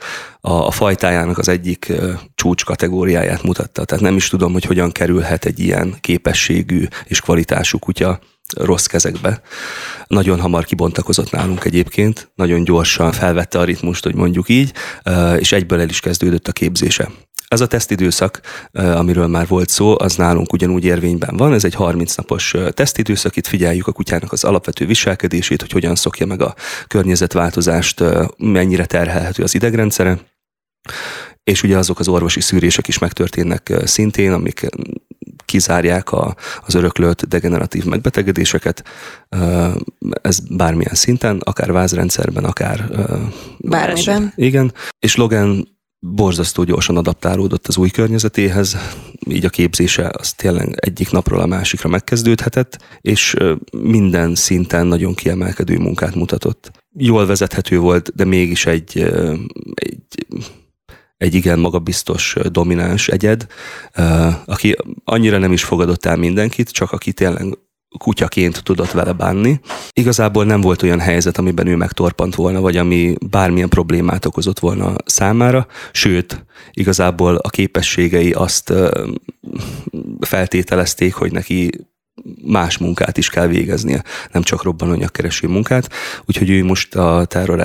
a 0.44 0.70
fajtájának 0.70 1.38
az 1.38 1.48
egyik 1.48 1.92
csúcs 2.34 2.64
kategóriáját 2.64 3.42
mutatta. 3.42 3.84
Tehát 3.84 4.04
nem 4.04 4.16
is 4.16 4.28
tudom, 4.28 4.52
hogy 4.52 4.64
hogyan 4.64 4.92
kerülhet 4.92 5.44
egy 5.44 5.58
ilyen 5.58 5.96
képességű 6.00 6.86
és 7.04 7.20
kvalitású 7.20 7.78
kutya 7.78 8.18
rossz 8.56 8.86
kezekbe. 8.86 9.42
Nagyon 10.06 10.40
hamar 10.40 10.64
kibontakozott 10.64 11.30
nálunk 11.30 11.64
egyébként, 11.64 12.32
nagyon 12.34 12.64
gyorsan 12.64 13.12
felvette 13.12 13.58
a 13.58 13.64
ritmust, 13.64 14.04
hogy 14.04 14.14
mondjuk 14.14 14.48
így, 14.48 14.72
és 15.38 15.52
egyből 15.52 15.80
el 15.80 15.88
is 15.88 16.00
kezdődött 16.00 16.48
a 16.48 16.52
képzése. 16.52 17.10
Ez 17.48 17.60
a 17.60 17.66
tesztidőszak, 17.66 18.40
amiről 18.72 19.26
már 19.26 19.46
volt 19.46 19.68
szó, 19.68 19.94
az 19.98 20.16
nálunk 20.16 20.52
ugyanúgy 20.52 20.84
érvényben 20.84 21.36
van. 21.36 21.52
Ez 21.52 21.64
egy 21.64 21.74
30 21.74 22.14
napos 22.14 22.54
tesztidőszak, 22.70 23.36
itt 23.36 23.46
figyeljük 23.46 23.86
a 23.86 23.92
kutyának 23.92 24.32
az 24.32 24.44
alapvető 24.44 24.86
viselkedését, 24.86 25.60
hogy 25.60 25.72
hogyan 25.72 25.94
szokja 25.94 26.26
meg 26.26 26.42
a 26.42 26.54
környezetváltozást, 26.86 28.02
mennyire 28.36 28.86
terhelhető 28.86 29.42
az 29.42 29.54
idegrendszere. 29.54 30.18
És 31.44 31.62
ugye 31.62 31.76
azok 31.76 31.98
az 31.98 32.08
orvosi 32.08 32.40
szűrések 32.40 32.88
is 32.88 32.98
megtörténnek 32.98 33.72
szintén, 33.84 34.32
amik 34.32 34.66
kizárják 35.44 36.12
a, 36.12 36.36
az 36.66 36.74
öröklött 36.74 37.24
degeneratív 37.24 37.84
megbetegedéseket. 37.84 38.84
Ez 40.22 40.38
bármilyen 40.56 40.94
szinten, 40.94 41.40
akár 41.44 41.72
vázrendszerben, 41.72 42.44
akár 42.44 42.88
bármiben. 43.58 44.32
Igen, 44.36 44.72
és 44.98 45.16
Logan 45.16 45.68
borzasztó 45.98 46.62
gyorsan 46.64 46.96
adaptálódott 46.96 47.66
az 47.66 47.76
új 47.76 47.90
környezetéhez, 47.90 48.76
így 49.28 49.44
a 49.44 49.48
képzése 49.48 50.10
az 50.18 50.32
tényleg 50.32 50.74
egyik 50.76 51.10
napról 51.10 51.40
a 51.40 51.46
másikra 51.46 51.88
megkezdődhetett, 51.88 52.78
és 53.00 53.36
minden 53.72 54.34
szinten 54.34 54.86
nagyon 54.86 55.14
kiemelkedő 55.14 55.78
munkát 55.78 56.14
mutatott. 56.14 56.70
Jól 56.96 57.26
vezethető 57.26 57.78
volt, 57.78 58.12
de 58.14 58.24
mégis 58.24 58.66
egy, 58.66 59.12
egy 61.22 61.34
igen 61.34 61.58
magabiztos, 61.58 62.36
domináns 62.50 63.08
egyed, 63.08 63.46
aki 64.44 64.76
annyira 65.04 65.38
nem 65.38 65.52
is 65.52 65.64
fogadott 65.64 66.04
el 66.04 66.16
mindenkit, 66.16 66.70
csak 66.70 66.92
aki 66.92 67.12
tényleg 67.12 67.58
kutyaként 67.98 68.62
tudott 68.62 68.90
vele 68.90 69.12
bánni. 69.12 69.60
Igazából 69.92 70.44
nem 70.44 70.60
volt 70.60 70.82
olyan 70.82 71.00
helyzet, 71.00 71.38
amiben 71.38 71.66
ő 71.66 71.76
megtorpant 71.76 72.34
volna, 72.34 72.60
vagy 72.60 72.76
ami 72.76 73.14
bármilyen 73.30 73.68
problémát 73.68 74.24
okozott 74.24 74.58
volna 74.58 74.94
számára, 75.04 75.66
sőt, 75.92 76.44
igazából 76.72 77.36
a 77.36 77.48
képességei 77.48 78.32
azt 78.32 78.72
feltételezték, 80.20 81.14
hogy 81.14 81.32
neki 81.32 81.70
más 82.44 82.78
munkát 82.78 83.18
is 83.18 83.28
kell 83.28 83.46
végeznie, 83.46 84.02
nem 84.32 84.42
csak 84.42 84.62
robbanóanyagkereső 84.62 85.48
munkát, 85.48 85.88
úgyhogy 86.26 86.50
ő 86.50 86.64
most 86.64 86.94
a 86.94 87.24
terror 87.24 87.60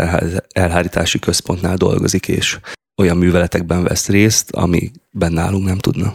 elhárítási 0.53 1.19
központnál 1.19 1.75
dolgozik, 1.75 2.27
és 2.27 2.59
olyan 2.97 3.17
műveletekben 3.17 3.83
vesz 3.83 4.07
részt, 4.07 4.51
amiben 4.51 5.31
nálunk 5.31 5.65
nem 5.65 5.77
tudna. 5.77 6.13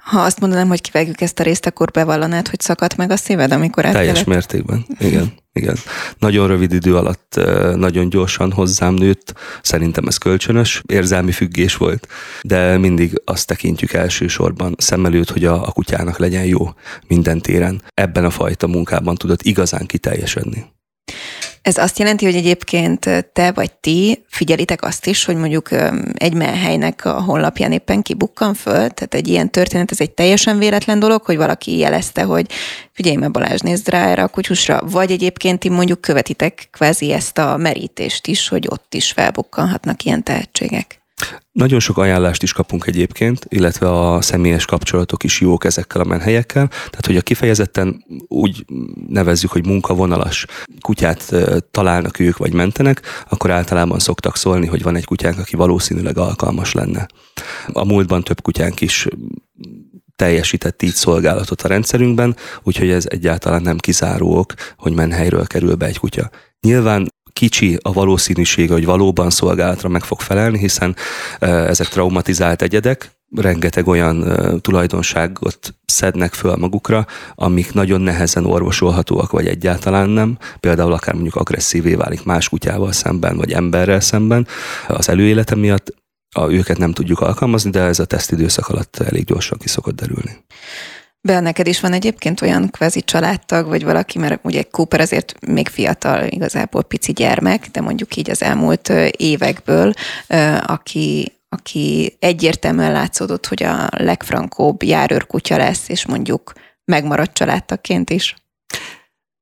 Ha 0.00 0.20
azt 0.20 0.40
mondanám, 0.40 0.68
hogy 0.68 0.80
kivágjuk 0.80 1.20
ezt 1.20 1.40
a 1.40 1.42
részt, 1.42 1.66
akkor 1.66 1.90
bevallanád, 1.90 2.48
hogy 2.48 2.60
szakadt 2.60 2.96
meg 2.96 3.10
a 3.10 3.16
szíved, 3.16 3.52
amikor 3.52 3.86
át 3.86 3.92
Teljes 3.92 4.24
mértékben, 4.24 4.86
igen. 4.98 5.32
igen. 5.52 5.76
Nagyon 6.18 6.46
rövid 6.46 6.72
idő 6.72 6.96
alatt 6.96 7.40
nagyon 7.74 8.08
gyorsan 8.08 8.52
hozzám 8.52 8.94
nőtt, 8.94 9.34
szerintem 9.62 10.06
ez 10.06 10.16
kölcsönös, 10.16 10.82
érzelmi 10.86 11.32
függés 11.32 11.76
volt, 11.76 12.08
de 12.42 12.78
mindig 12.78 13.22
azt 13.24 13.46
tekintjük 13.46 13.92
elsősorban 13.92 14.74
szem 14.78 15.04
előtt, 15.06 15.30
hogy 15.30 15.44
a, 15.44 15.66
a 15.66 15.72
kutyának 15.72 16.18
legyen 16.18 16.44
jó 16.44 16.68
minden 17.06 17.40
téren. 17.40 17.82
Ebben 17.94 18.24
a 18.24 18.30
fajta 18.30 18.66
munkában 18.66 19.14
tudott 19.14 19.42
igazán 19.42 19.86
kiteljesedni. 19.86 20.66
Ez 21.62 21.76
azt 21.76 21.98
jelenti, 21.98 22.24
hogy 22.24 22.34
egyébként 22.34 23.00
te 23.32 23.52
vagy 23.52 23.72
ti 23.72 24.24
figyelitek 24.28 24.82
azt 24.82 25.06
is, 25.06 25.24
hogy 25.24 25.36
mondjuk 25.36 25.68
egy 26.14 26.34
menhelynek 26.34 27.04
a 27.04 27.22
honlapján 27.22 27.72
éppen 27.72 28.02
kibukkan 28.02 28.54
föl, 28.54 28.74
tehát 28.74 29.14
egy 29.14 29.28
ilyen 29.28 29.50
történet, 29.50 29.90
ez 29.90 30.00
egy 30.00 30.10
teljesen 30.10 30.58
véletlen 30.58 30.98
dolog, 30.98 31.22
hogy 31.22 31.36
valaki 31.36 31.78
jelezte, 31.78 32.22
hogy 32.22 32.46
figyelj 32.92 33.16
meg 33.16 33.30
Balázs, 33.30 33.60
nézd 33.60 33.88
rá 33.88 34.06
erre 34.06 34.22
a 34.22 34.28
kutyusra, 34.28 34.80
vagy 34.84 35.10
egyébként 35.10 35.58
ti 35.58 35.68
mondjuk 35.68 36.00
követitek 36.00 36.68
kvázi 36.70 37.12
ezt 37.12 37.38
a 37.38 37.56
merítést 37.56 38.26
is, 38.26 38.48
hogy 38.48 38.66
ott 38.70 38.94
is 38.94 39.12
felbukkanhatnak 39.12 40.04
ilyen 40.04 40.22
tehetségek. 40.22 40.99
Nagyon 41.52 41.80
sok 41.80 41.98
ajánlást 41.98 42.42
is 42.42 42.52
kapunk 42.52 42.86
egyébként, 42.86 43.46
illetve 43.48 44.10
a 44.10 44.20
személyes 44.20 44.64
kapcsolatok 44.64 45.24
is 45.24 45.40
jók 45.40 45.64
ezekkel 45.64 46.00
a 46.00 46.04
menhelyekkel. 46.04 46.68
Tehát, 46.68 47.06
hogy 47.06 47.16
a 47.16 47.20
kifejezetten 47.20 48.04
úgy 48.26 48.64
nevezzük, 49.08 49.50
hogy 49.50 49.66
munkavonalas 49.66 50.46
kutyát 50.80 51.34
találnak 51.70 52.18
ők, 52.18 52.36
vagy 52.36 52.52
mentenek, 52.52 53.02
akkor 53.30 53.50
általában 53.50 53.98
szoktak 53.98 54.36
szólni, 54.36 54.66
hogy 54.66 54.82
van 54.82 54.96
egy 54.96 55.04
kutyánk, 55.04 55.38
aki 55.38 55.56
valószínűleg 55.56 56.18
alkalmas 56.18 56.72
lenne. 56.72 57.06
A 57.72 57.84
múltban 57.84 58.22
több 58.22 58.42
kutyánk 58.42 58.80
is 58.80 59.08
teljesített 60.16 60.82
így 60.82 60.94
szolgálatot 60.94 61.62
a 61.62 61.68
rendszerünkben, 61.68 62.36
úgyhogy 62.62 62.90
ez 62.90 63.04
egyáltalán 63.08 63.62
nem 63.62 63.78
kizáró 63.78 64.36
ok, 64.38 64.54
hogy 64.76 64.92
menhelyről 64.92 65.46
kerül 65.46 65.74
be 65.74 65.86
egy 65.86 65.98
kutya. 65.98 66.30
Nyilván 66.60 67.08
kicsi 67.40 67.78
a 67.82 67.92
valószínűsége, 67.92 68.72
hogy 68.72 68.84
valóban 68.84 69.30
szolgálatra 69.30 69.88
meg 69.88 70.02
fog 70.02 70.20
felelni, 70.20 70.58
hiszen 70.58 70.96
ezek 71.38 71.88
traumatizált 71.88 72.62
egyedek, 72.62 73.10
rengeteg 73.36 73.86
olyan 73.86 74.24
tulajdonságot 74.60 75.74
szednek 75.84 76.32
föl 76.32 76.56
magukra, 76.56 77.06
amik 77.34 77.72
nagyon 77.72 78.00
nehezen 78.00 78.44
orvosolhatóak, 78.44 79.30
vagy 79.30 79.46
egyáltalán 79.46 80.08
nem. 80.08 80.38
Például 80.60 80.92
akár 80.92 81.14
mondjuk 81.14 81.36
agresszívé 81.36 81.94
válik 81.94 82.24
más 82.24 82.48
kutyával 82.48 82.92
szemben, 82.92 83.36
vagy 83.36 83.52
emberrel 83.52 84.00
szemben 84.00 84.46
az 84.88 85.08
előélete 85.08 85.54
miatt. 85.54 85.94
A, 86.34 86.50
őket 86.50 86.78
nem 86.78 86.92
tudjuk 86.92 87.20
alkalmazni, 87.20 87.70
de 87.70 87.80
ez 87.80 87.98
a 87.98 88.04
tesztidőszak 88.04 88.68
alatt 88.68 88.96
elég 88.96 89.24
gyorsan 89.24 89.58
ki 89.58 89.68
szokott 89.68 89.94
derülni. 89.94 90.44
Be, 91.22 91.40
neked 91.40 91.66
is 91.66 91.80
van 91.80 91.92
egyébként 91.92 92.40
olyan 92.40 92.70
kvázi 92.70 93.02
családtag, 93.02 93.66
vagy 93.66 93.84
valaki, 93.84 94.18
mert 94.18 94.44
ugye 94.44 94.62
Cooper 94.62 95.00
azért 95.00 95.46
még 95.46 95.68
fiatal, 95.68 96.26
igazából 96.26 96.82
pici 96.82 97.12
gyermek, 97.12 97.66
de 97.66 97.80
mondjuk 97.80 98.16
így 98.16 98.30
az 98.30 98.42
elmúlt 98.42 98.88
évekből, 99.16 99.92
aki, 100.66 101.32
aki 101.48 102.16
egyértelműen 102.18 102.92
látszódott, 102.92 103.46
hogy 103.46 103.62
a 103.62 103.88
legfrankóbb 103.90 104.82
járőrkutya 104.82 105.56
lesz, 105.56 105.88
és 105.88 106.06
mondjuk 106.06 106.52
megmaradt 106.84 107.34
családtagként 107.34 108.10
is? 108.10 108.36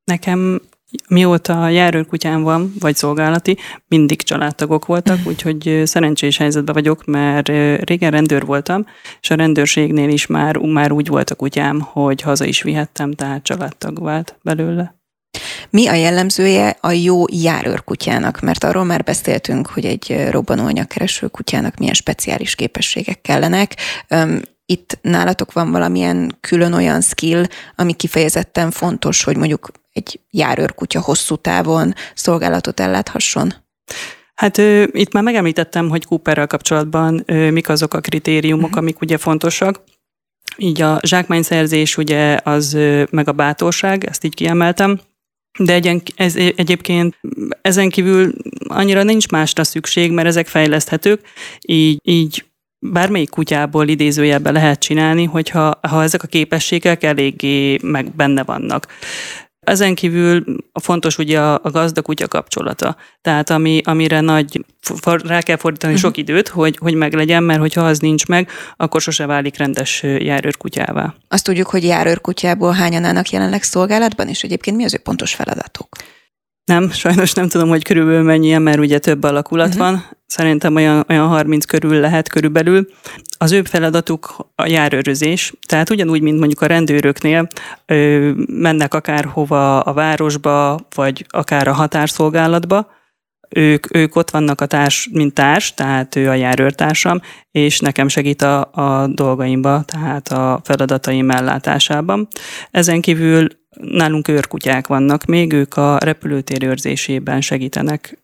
Nekem 0.04 0.61
Mióta 1.09 1.68
járőrkutyám 1.68 2.42
van, 2.42 2.75
vagy 2.78 2.97
szolgálati, 2.97 3.57
mindig 3.88 4.23
családtagok 4.23 4.87
voltak, 4.87 5.18
úgyhogy 5.30 5.83
szerencsés 5.85 6.37
helyzetben 6.37 6.75
vagyok, 6.75 7.04
mert 7.04 7.49
régen 7.88 8.11
rendőr 8.11 8.45
voltam, 8.45 8.87
és 9.21 9.30
a 9.30 9.35
rendőrségnél 9.35 10.09
is 10.09 10.26
már, 10.26 10.57
már 10.57 10.92
úgy 10.92 11.09
volt 11.09 11.30
a 11.30 11.35
kutyám, 11.35 11.80
hogy 11.80 12.21
haza 12.21 12.45
is 12.45 12.62
vihettem, 12.62 13.12
tehát 13.12 13.42
családtag 13.42 14.02
vált 14.02 14.38
belőle. 14.42 14.97
Mi 15.71 15.87
a 15.87 15.95
jellemzője 15.95 16.76
a 16.80 16.90
jó 16.90 17.25
járőrkutyának? 17.33 18.40
Mert 18.40 18.64
arról 18.64 18.85
már 18.85 19.04
beszéltünk, 19.04 19.66
hogy 19.66 19.85
egy 19.85 20.26
robbanóanyagkereső 20.30 21.26
kutyának 21.26 21.76
milyen 21.76 21.95
speciális 21.95 22.54
képességek 22.54 23.21
kellenek. 23.21 23.76
Itt 24.66 24.99
nálatok 25.02 25.52
van 25.52 25.71
valamilyen 25.71 26.37
külön 26.40 26.73
olyan 26.73 27.00
skill, 27.00 27.45
ami 27.76 27.92
kifejezetten 27.92 28.71
fontos, 28.71 29.25
hogy 29.25 29.37
mondjuk 29.37 29.71
egy 29.99 30.21
járőrkutya 30.31 31.00
hosszú 31.00 31.37
távon 31.37 31.95
szolgálatot 32.14 32.81
elláthasson? 32.81 33.55
Hát 34.35 34.59
ö, 34.59 34.85
itt 34.93 35.12
már 35.12 35.23
megemlítettem, 35.23 35.88
hogy 35.88 36.05
Cooperrel 36.05 36.47
kapcsolatban 36.47 37.23
ö, 37.26 37.50
mik 37.50 37.69
azok 37.69 37.95
a 37.95 38.00
kritériumok, 38.00 38.64
uh-huh. 38.64 38.78
amik 38.78 39.00
ugye 39.00 39.17
fontosak. 39.19 39.81
Így 40.57 40.83
a 40.83 41.00
zsákmányszerzés 41.02 41.97
ugye 41.97 42.38
az 42.43 42.75
ö, 42.75 43.05
meg 43.11 43.28
a 43.28 43.33
bátorság, 43.33 44.05
ezt 44.05 44.25
így 44.25 44.35
kiemeltem. 44.35 45.00
De 45.59 45.73
egyen, 45.73 46.02
ez, 46.17 46.37
egyébként 46.37 47.19
ezen 47.62 47.88
kívül 47.88 48.33
annyira 48.69 49.02
nincs 49.02 49.28
másra 49.28 49.64
szükség, 49.64 50.12
mert 50.12 50.28
ezek 50.28 50.47
fejleszthetők, 50.47 51.21
így, 51.67 52.00
így 52.02 52.45
bármelyik 52.78 53.31
kutyából 53.31 53.88
idézőjelben 53.88 54.52
lehet 54.52 54.78
csinálni, 54.78 55.25
hogyha 55.25 55.78
ha 55.88 56.02
ezek 56.02 56.23
a 56.23 56.26
képességek 56.26 57.02
eléggé 57.02 57.78
meg 57.83 58.14
benne 58.17 58.45
vannak. 58.45 58.87
Ezen 59.68 59.94
kívül 59.94 60.44
fontos 60.80 61.18
ugye 61.18 61.40
a, 61.40 61.60
a 61.62 61.70
gazda-kutya 61.70 62.28
kapcsolata. 62.28 62.96
Tehát 63.20 63.50
ami, 63.50 63.80
amire 63.84 64.20
nagy, 64.20 64.64
rá 65.04 65.40
kell 65.40 65.56
fordítani 65.56 65.92
uh-huh. 65.92 66.08
sok 66.08 66.16
időt, 66.16 66.48
hogy, 66.48 66.76
hogy 66.80 66.94
meglegyen, 66.94 67.42
mert 67.42 67.60
hogyha 67.60 67.87
az 67.87 67.98
nincs 67.98 68.26
meg, 68.26 68.50
akkor 68.76 69.00
sose 69.00 69.26
válik 69.26 69.56
rendes 69.56 70.02
járőrkutyává. 70.02 71.14
Azt 71.28 71.44
tudjuk, 71.44 71.66
hogy 71.66 71.84
járőrkutyából 71.84 72.72
hányan 72.72 73.04
állnak 73.04 73.30
jelenleg 73.30 73.62
szolgálatban, 73.62 74.28
és 74.28 74.42
egyébként 74.42 74.76
mi 74.76 74.84
az 74.84 74.94
ő 74.94 74.98
pontos 74.98 75.34
feladatuk? 75.34 75.88
Nem, 76.64 76.90
sajnos 76.90 77.32
nem 77.32 77.48
tudom, 77.48 77.68
hogy 77.68 77.84
körülbelül 77.84 78.22
mennyi, 78.22 78.56
mert 78.56 78.78
ugye 78.78 78.98
több 78.98 79.22
alakulat 79.22 79.68
uh-huh. 79.68 79.82
van. 79.82 80.04
Szerintem 80.28 80.75
olyan, 80.75 81.04
olyan 81.08 81.28
30 81.28 81.64
körül 81.64 82.00
lehet 82.00 82.28
körülbelül. 82.28 82.88
Az 83.38 83.52
ő 83.52 83.62
feladatuk 83.62 84.50
a 84.54 84.66
járőrözés, 84.66 85.52
tehát 85.68 85.90
ugyanúgy, 85.90 86.20
mint 86.20 86.38
mondjuk 86.38 86.61
a 86.61 86.66
rendőröknél 86.66 87.47
ö, 87.87 88.30
mennek 88.47 88.94
akárhova 88.94 89.80
a 89.80 89.92
városba, 89.92 90.78
vagy 90.94 91.26
akár 91.28 91.68
a 91.68 91.73
határszolgálatba, 91.73 92.90
ők, 93.49 93.97
ők 93.97 94.16
ott 94.16 94.30
vannak 94.30 94.61
a 94.61 94.66
társ, 94.66 95.08
mint 95.12 95.35
társ, 95.35 95.75
tehát 95.75 96.16
ő 96.16 96.28
a 96.28 96.35
járőrtársam, 96.35 97.20
és 97.50 97.80
nekem 97.80 98.08
segít 98.08 98.42
a, 98.42 98.70
a 98.73 99.06
dolgaimba, 99.06 99.82
tehát 99.82 100.28
a 100.28 100.61
feladataim 100.64 101.30
ellátásában. 101.30 102.28
Ezen 102.70 103.00
kívül 103.00 103.47
nálunk 103.80 104.28
őrkutyák 104.28 104.87
vannak 104.87 105.25
még, 105.25 105.52
ők 105.52 105.76
a 105.76 105.99
repülőtér 105.99 106.64
őrzésében 106.64 107.40
segítenek. 107.40 108.18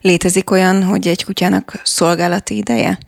Létezik 0.00 0.50
olyan, 0.50 0.84
hogy 0.84 1.08
egy 1.08 1.24
kutyának 1.24 1.80
szolgálati 1.84 2.56
ideje? 2.56 2.98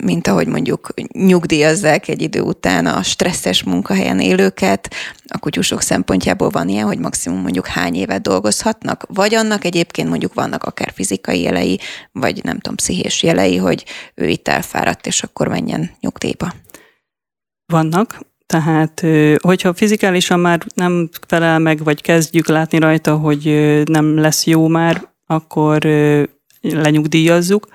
mint 0.00 0.26
ahogy 0.26 0.46
mondjuk 0.46 0.88
nyugdíjazzák 1.12 2.08
egy 2.08 2.22
idő 2.22 2.40
után 2.40 2.86
a 2.86 3.02
stresszes 3.02 3.62
munkahelyen 3.62 4.20
élőket. 4.20 4.94
A 5.26 5.38
kutyusok 5.38 5.80
szempontjából 5.80 6.48
van 6.48 6.68
ilyen, 6.68 6.86
hogy 6.86 6.98
maximum 6.98 7.40
mondjuk 7.40 7.66
hány 7.66 7.94
évet 7.94 8.22
dolgozhatnak, 8.22 9.04
vagy 9.08 9.34
annak 9.34 9.64
egyébként 9.64 10.08
mondjuk 10.08 10.34
vannak 10.34 10.64
akár 10.64 10.92
fizikai 10.94 11.40
jelei, 11.40 11.80
vagy 12.12 12.44
nem 12.44 12.58
tudom, 12.58 12.76
pszichés 12.76 13.22
jelei, 13.22 13.56
hogy 13.56 13.84
ő 14.14 14.28
itt 14.28 14.48
elfáradt, 14.48 15.06
és 15.06 15.22
akkor 15.22 15.48
menjen 15.48 15.90
nyugdíjba. 16.00 16.52
Vannak, 17.66 18.20
tehát, 18.46 19.04
hogyha 19.40 19.74
fizikálisan 19.74 20.40
már 20.40 20.62
nem 20.74 21.08
felel 21.26 21.58
meg, 21.58 21.84
vagy 21.84 22.02
kezdjük 22.02 22.48
látni 22.48 22.78
rajta, 22.78 23.16
hogy 23.16 23.44
nem 23.84 24.18
lesz 24.18 24.46
jó 24.46 24.66
már, 24.66 25.14
akkor 25.26 25.78
lenyugdíjazzuk. 26.60 27.68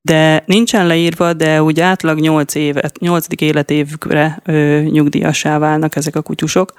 De 0.00 0.42
nincsen 0.46 0.86
leírva, 0.86 1.32
de 1.32 1.62
úgy 1.62 1.80
átlag 1.80 2.18
8 2.18 2.54
évet, 2.54 2.98
8. 2.98 3.26
életévükre 3.36 4.40
ö, 4.44 5.02
válnak 5.42 5.96
ezek 5.96 6.16
a 6.16 6.22
kutyusok. 6.22 6.72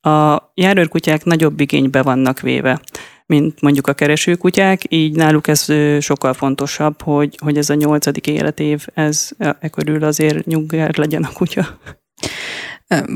A 0.00 0.50
járőrkutyák 0.54 1.24
nagyobb 1.24 1.60
igénybe 1.60 2.02
vannak 2.02 2.40
véve, 2.40 2.80
mint 3.26 3.60
mondjuk 3.60 3.86
a 3.86 3.92
keresőkutyák, 3.92 4.80
így 4.88 5.16
náluk 5.16 5.48
ez 5.48 5.66
sokkal 6.00 6.32
fontosabb, 6.32 7.02
hogy, 7.02 7.38
hogy 7.42 7.56
ez 7.56 7.70
a 7.70 7.74
nyolcadik 7.74 8.26
életév, 8.26 8.86
ez 8.94 9.28
e 9.38 9.68
körül 9.68 10.04
azért 10.04 10.46
nyugger 10.46 10.96
legyen 10.96 11.22
a 11.22 11.32
kutya. 11.32 11.78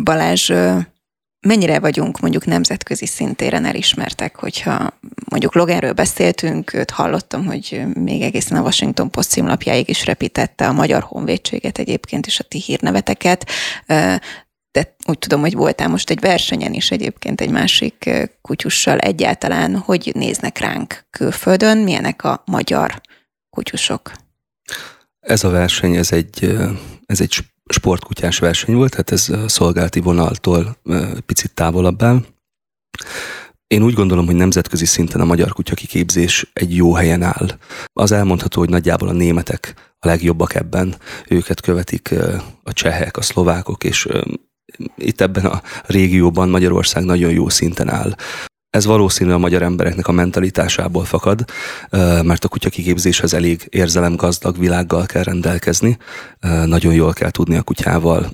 Balázs, 0.04 0.52
mennyire 1.44 1.78
vagyunk 1.78 2.20
mondjuk 2.20 2.46
nemzetközi 2.46 3.06
szintéren 3.06 3.64
elismertek, 3.64 4.36
hogyha 4.36 4.98
mondjuk 5.28 5.54
Loganről 5.54 5.92
beszéltünk, 5.92 6.74
őt 6.74 6.90
hallottam, 6.90 7.44
hogy 7.46 7.82
még 7.94 8.22
egészen 8.22 8.58
a 8.58 8.62
Washington 8.62 9.10
Post 9.10 9.30
címlapjáig 9.30 9.88
is 9.88 10.04
repítette 10.04 10.66
a 10.66 10.72
Magyar 10.72 11.02
Honvédséget 11.02 11.78
egyébként 11.78 12.26
is 12.26 12.40
a 12.40 12.44
ti 12.44 12.60
hírneveteket, 12.60 13.50
de 14.70 14.96
úgy 15.06 15.18
tudom, 15.18 15.40
hogy 15.40 15.54
voltál 15.54 15.88
most 15.88 16.10
egy 16.10 16.20
versenyen 16.20 16.72
is 16.72 16.90
egyébként 16.90 17.40
egy 17.40 17.50
másik 17.50 18.10
kutyussal 18.42 18.98
egyáltalán, 18.98 19.76
hogy 19.76 20.10
néznek 20.14 20.58
ránk 20.58 21.06
külföldön, 21.10 21.78
milyenek 21.78 22.24
a 22.24 22.42
magyar 22.46 23.00
kutyusok? 23.50 24.12
Ez 25.20 25.44
a 25.44 25.50
verseny, 25.50 25.96
ez 25.96 26.12
egy, 26.12 26.56
ez 27.06 27.20
egy 27.20 27.44
sportkutyás 27.72 28.38
verseny 28.38 28.74
volt, 28.74 28.90
tehát 28.90 29.10
ez 29.10 29.50
szolgálti 29.52 30.00
vonaltól 30.00 30.76
picit 31.26 31.54
távolabb 31.54 32.02
áll. 32.02 32.24
Én 33.66 33.82
úgy 33.82 33.94
gondolom, 33.94 34.26
hogy 34.26 34.34
nemzetközi 34.34 34.84
szinten 34.84 35.20
a 35.20 35.24
magyar 35.24 35.52
kutya 35.52 35.74
kiképzés 35.74 36.50
egy 36.52 36.76
jó 36.76 36.94
helyen 36.94 37.22
áll. 37.22 37.58
Az 37.92 38.12
elmondható, 38.12 38.60
hogy 38.60 38.68
nagyjából 38.68 39.08
a 39.08 39.12
németek 39.12 39.74
a 39.98 40.06
legjobbak 40.06 40.54
ebben. 40.54 40.96
Őket 41.28 41.60
követik 41.60 42.14
a 42.62 42.72
csehek, 42.72 43.16
a 43.16 43.22
szlovákok, 43.22 43.84
és 43.84 44.08
itt 44.96 45.20
ebben 45.20 45.44
a 45.44 45.62
régióban 45.86 46.48
Magyarország 46.48 47.04
nagyon 47.04 47.30
jó 47.30 47.48
szinten 47.48 47.88
áll. 47.88 48.14
Ez 48.74 48.84
valószínű 48.84 49.30
a 49.30 49.38
magyar 49.38 49.62
embereknek 49.62 50.08
a 50.08 50.12
mentalitásából 50.12 51.04
fakad, 51.04 51.44
mert 52.22 52.44
a 52.44 52.48
kutya 52.48 52.70
kiképzéshez 52.70 53.34
elég 53.34 53.66
érzelemgazdag 53.68 54.58
világgal 54.58 55.06
kell 55.06 55.22
rendelkezni. 55.22 55.98
Nagyon 56.64 56.94
jól 56.94 57.12
kell 57.12 57.30
tudni 57.30 57.56
a 57.56 57.62
kutyával 57.62 58.32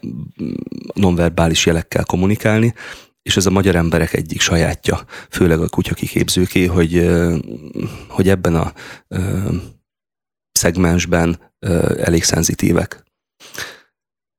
nonverbális 0.94 1.66
jelekkel 1.66 2.04
kommunikálni, 2.04 2.74
és 3.22 3.36
ez 3.36 3.46
a 3.46 3.50
magyar 3.50 3.74
emberek 3.74 4.12
egyik 4.12 4.40
sajátja, 4.40 5.04
főleg 5.30 5.60
a 5.60 5.68
kutya 5.68 5.94
kiképzőké, 5.94 6.66
hogy, 6.66 7.10
hogy 8.08 8.28
ebben 8.28 8.54
a 8.54 8.72
szegmensben 10.52 11.38
elég 11.96 12.24
szenzitívek. 12.24 13.04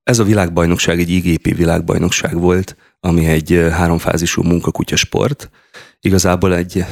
Ez 0.04 0.20
a 0.20 0.24
világbajnokság 0.24 1.00
egy 1.00 1.10
IGP 1.10 1.56
világbajnokság 1.56 2.40
volt, 2.40 2.76
ami 3.00 3.26
egy 3.26 3.68
háromfázisú 3.72 4.44
munkakutyasport, 4.44 5.50
igazából 6.02 6.56
egy, 6.56 6.86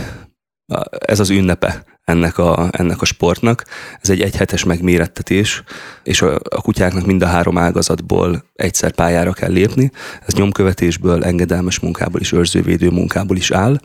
ez 0.90 1.20
az 1.20 1.30
ünnepe 1.30 1.84
ennek 2.04 2.38
a, 2.38 2.70
ennek 2.72 3.02
a 3.02 3.06
sportnak. 3.06 3.66
Ez 4.02 4.10
egy 4.10 4.22
egyhetes 4.22 4.64
megmérettetés, 4.64 5.64
és 6.04 6.22
a, 6.22 6.36
a 6.36 6.62
kutyáknak 6.62 7.06
mind 7.06 7.22
a 7.22 7.28
három 7.28 7.58
ágazatból 7.58 8.44
egyszer 8.54 8.92
pályára 8.92 9.34
kell 9.34 9.52
lépni. 9.52 9.92
Ez 10.26 10.34
nyomkövetésből, 10.34 11.24
engedelmes 11.24 11.80
munkából 11.80 12.22
és 12.22 12.32
őrzővédő 12.32 12.90
munkából 12.90 13.38
is 13.38 13.52
áll. 13.52 13.80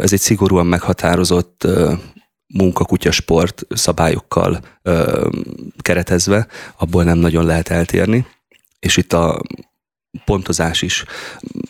Ez 0.00 0.12
egy 0.12 0.20
szigorúan 0.20 0.66
meghatározott 0.66 1.66
munkakutyasport 2.54 3.62
szabályokkal 3.68 4.60
keretezve, 5.78 6.46
abból 6.78 7.04
nem 7.04 7.18
nagyon 7.18 7.44
lehet 7.44 7.68
eltérni. 7.68 8.26
És 8.78 8.96
itt 8.96 9.12
a 9.12 9.40
pontozás 10.24 10.82
is, 10.82 11.04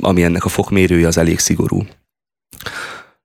ami 0.00 0.22
ennek 0.22 0.44
a 0.44 0.48
fokmérője, 0.48 1.06
az 1.06 1.18
elég 1.18 1.38
szigorú. 1.38 1.82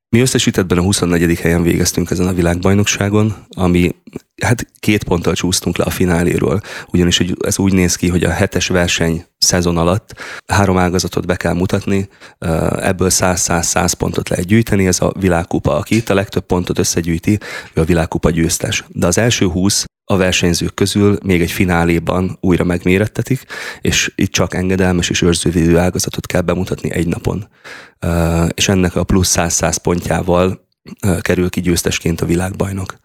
Mi 0.09 0.21
összesítettben 0.21 0.77
a 0.77 0.81
24. 0.81 1.39
helyen 1.39 1.63
végeztünk 1.63 2.11
ezen 2.11 2.27
a 2.27 2.33
világbajnokságon, 2.33 3.35
ami 3.49 3.95
hát 4.41 4.67
két 4.79 5.03
ponttal 5.03 5.33
csúsztunk 5.33 5.77
le 5.77 5.83
a 5.83 5.89
fináléről, 5.89 6.59
ugyanis 6.87 7.19
ez 7.39 7.59
úgy 7.59 7.73
néz 7.73 7.95
ki, 7.95 8.09
hogy 8.09 8.23
a 8.23 8.31
hetes 8.31 8.67
verseny 8.67 9.25
szezon 9.37 9.77
alatt 9.77 10.13
három 10.45 10.77
ágazatot 10.77 11.25
be 11.25 11.35
kell 11.35 11.53
mutatni, 11.53 12.09
ebből 12.79 13.09
100-100-100 13.11 13.93
pontot 13.97 14.29
lehet 14.29 14.45
gyűjteni, 14.45 14.87
ez 14.87 15.01
a 15.01 15.13
világkupa. 15.19 15.75
Aki 15.75 15.95
itt 15.95 16.09
a 16.09 16.13
legtöbb 16.13 16.45
pontot 16.45 16.79
összegyűjti, 16.79 17.39
ő 17.73 17.81
a 17.81 17.85
világkupa 17.85 18.29
győztes. 18.29 18.83
De 18.87 19.07
az 19.07 19.17
első 19.17 19.47
20 19.47 19.85
a 20.11 20.17
versenyzők 20.17 20.73
közül 20.73 21.17
még 21.23 21.41
egy 21.41 21.51
fináléban 21.51 22.37
újra 22.41 22.63
megmérettetik, 22.63 23.45
és 23.81 24.13
itt 24.15 24.31
csak 24.31 24.53
engedelmes 24.53 25.09
és 25.09 25.21
őrzővédő 25.21 25.77
ágazatot 25.77 26.25
kell 26.25 26.41
bemutatni 26.41 26.91
egy 26.91 27.07
napon. 27.07 27.47
És 28.53 28.67
ennek 28.67 28.95
a 28.95 29.03
plusz 29.03 29.33
100-100 29.37 29.75
pontjával 29.81 30.67
kerül 31.19 31.49
ki 31.49 31.61
győztesként 31.61 32.21
a 32.21 32.25
világbajnok. 32.25 32.95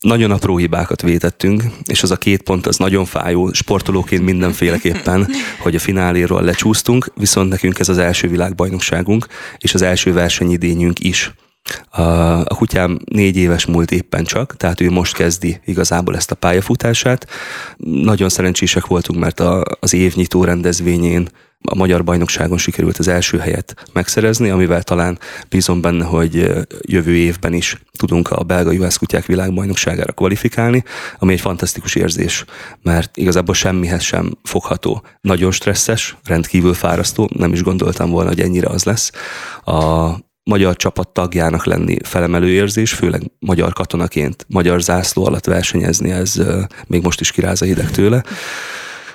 Nagyon 0.00 0.30
apró 0.30 0.56
hibákat 0.56 1.02
vétettünk, 1.02 1.62
és 1.84 2.02
az 2.02 2.10
a 2.10 2.16
két 2.16 2.42
pont 2.42 2.66
az 2.66 2.76
nagyon 2.76 3.04
fájó, 3.04 3.52
sportolóként 3.52 4.24
mindenféleképpen, 4.24 5.28
hogy 5.62 5.74
a 5.74 5.78
fináléról 5.78 6.42
lecsúsztunk, 6.42 7.12
viszont 7.14 7.48
nekünk 7.48 7.78
ez 7.78 7.88
az 7.88 7.98
első 7.98 8.28
világbajnokságunk, 8.28 9.26
és 9.58 9.74
az 9.74 9.82
első 9.82 10.12
versenyidényünk 10.12 11.00
is. 11.00 11.32
A, 11.88 12.02
a 12.40 12.54
kutyám 12.54 12.98
négy 13.04 13.36
éves 13.36 13.66
múlt 13.66 13.90
éppen 13.90 14.24
csak, 14.24 14.56
tehát 14.56 14.80
ő 14.80 14.90
most 14.90 15.14
kezdi 15.14 15.60
igazából 15.64 16.16
ezt 16.16 16.30
a 16.30 16.34
pályafutását. 16.34 17.26
Nagyon 17.76 18.28
szerencsések 18.28 18.86
voltunk, 18.86 19.18
mert 19.18 19.40
a, 19.40 19.64
az 19.80 19.92
évnyitó 19.92 20.44
rendezvényén 20.44 21.28
a 21.64 21.74
magyar 21.74 22.04
bajnokságon 22.04 22.58
sikerült 22.58 22.98
az 22.98 23.08
első 23.08 23.38
helyet 23.38 23.88
megszerezni, 23.92 24.50
amivel 24.50 24.82
talán 24.82 25.18
bízom 25.48 25.80
benne, 25.80 26.04
hogy 26.04 26.52
jövő 26.80 27.16
évben 27.16 27.52
is 27.52 27.82
tudunk 27.96 28.30
a 28.30 28.42
belga 28.42 28.72
juhász 28.72 28.96
kutyák 28.96 29.26
világbajnokságára 29.26 30.12
kvalifikálni, 30.12 30.84
ami 31.18 31.32
egy 31.32 31.40
fantasztikus 31.40 31.94
érzés, 31.94 32.44
mert 32.82 33.16
igazából 33.16 33.54
semmihez 33.54 34.02
sem 34.02 34.38
fogható. 34.42 35.02
Nagyon 35.20 35.50
stresszes, 35.50 36.16
rendkívül 36.24 36.74
fárasztó, 36.74 37.28
nem 37.36 37.52
is 37.52 37.62
gondoltam 37.62 38.10
volna, 38.10 38.28
hogy 38.28 38.40
ennyire 38.40 38.68
az 38.68 38.84
lesz. 38.84 39.12
A 39.64 40.10
magyar 40.44 40.76
csapat 40.76 41.08
tagjának 41.08 41.64
lenni 41.64 41.96
felemelő 42.02 42.48
érzés, 42.48 42.92
főleg 42.92 43.22
magyar 43.38 43.72
katonaként, 43.72 44.46
magyar 44.48 44.82
zászló 44.82 45.24
alatt 45.24 45.44
versenyezni, 45.44 46.10
ez 46.10 46.42
még 46.86 47.02
most 47.02 47.20
is 47.20 47.30
kiráz 47.30 47.62
a 47.62 47.64
hideg 47.64 47.90
tőle. 47.90 48.24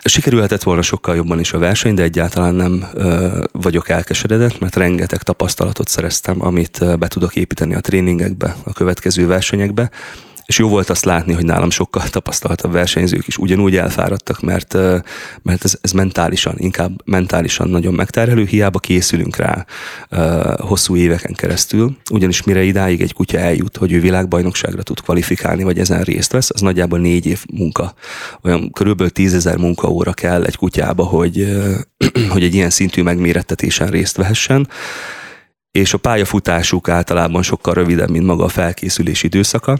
Sikerülhetett 0.07 0.63
volna 0.63 0.81
sokkal 0.81 1.15
jobban 1.15 1.39
is 1.39 1.53
a 1.53 1.57
verseny, 1.57 1.93
de 1.93 2.03
egyáltalán 2.03 2.55
nem 2.55 2.85
ö, 2.93 3.43
vagyok 3.51 3.89
elkeseredett, 3.89 4.59
mert 4.59 4.75
rengeteg 4.75 5.23
tapasztalatot 5.23 5.87
szereztem, 5.87 6.45
amit 6.45 6.97
be 6.99 7.07
tudok 7.07 7.35
építeni 7.35 7.75
a 7.75 7.79
tréningekbe, 7.79 8.55
a 8.63 8.73
következő 8.73 9.27
versenyekbe, 9.27 9.89
és 10.45 10.57
jó 10.57 10.69
volt 10.69 10.89
azt 10.89 11.05
látni, 11.05 11.33
hogy 11.33 11.45
nálam 11.45 11.69
sokkal 11.69 12.09
tapasztaltabb 12.09 12.71
versenyzők 12.71 13.27
is 13.27 13.37
ugyanúgy 13.37 13.75
elfáradtak, 13.75 14.41
mert, 14.41 14.73
mert 15.41 15.63
ez, 15.63 15.77
ez 15.81 15.91
mentálisan, 15.91 16.55
inkább 16.57 17.01
mentálisan 17.05 17.69
nagyon 17.69 17.93
megterhelő, 17.93 18.45
hiába 18.45 18.79
készülünk 18.79 19.35
rá 19.35 19.65
hosszú 20.57 20.95
éveken 20.95 21.33
keresztül, 21.33 21.97
ugyanis 22.11 22.43
mire 22.43 22.63
idáig 22.63 23.01
egy 23.01 23.13
kutya 23.13 23.37
eljut, 23.37 23.77
hogy 23.77 23.91
ő 23.91 23.99
világbajnokságra 23.99 24.83
tud 24.83 25.01
kvalifikálni, 25.01 25.63
vagy 25.63 25.79
ezen 25.79 26.01
részt 26.01 26.31
vesz, 26.31 26.49
az 26.49 26.61
nagyjából 26.61 26.99
négy 26.99 27.25
év 27.25 27.43
munka. 27.53 27.93
Olyan 28.43 28.71
körülbelül 28.71 29.11
tízezer 29.11 29.57
munkaóra 29.57 30.13
kell 30.13 30.43
egy 30.43 30.55
kutyába, 30.55 31.03
hogy, 31.03 31.57
hogy 32.33 32.43
egy 32.43 32.53
ilyen 32.53 32.69
szintű 32.69 33.01
megmérettetésen 33.01 33.87
részt 33.87 34.17
vehessen, 34.17 34.67
és 35.71 35.93
a 35.93 35.97
pályafutásuk 35.97 36.89
általában 36.89 37.43
sokkal 37.43 37.73
rövidebb, 37.73 38.09
mint 38.09 38.25
maga 38.25 38.43
a 38.43 38.47
felkészülés 38.49 39.23
időszaka 39.23 39.79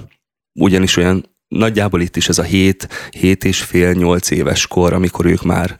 ugyanis 0.59 0.97
olyan 0.97 1.35
nagyjából 1.47 2.01
itt 2.01 2.15
is 2.15 2.29
ez 2.29 2.37
a 2.37 2.43
7, 2.43 2.87
7 3.09 3.43
és 3.43 3.61
fél 3.61 3.91
8 3.91 4.31
éves 4.31 4.67
kor, 4.67 4.93
amikor 4.93 5.25
ők 5.25 5.43
már 5.43 5.79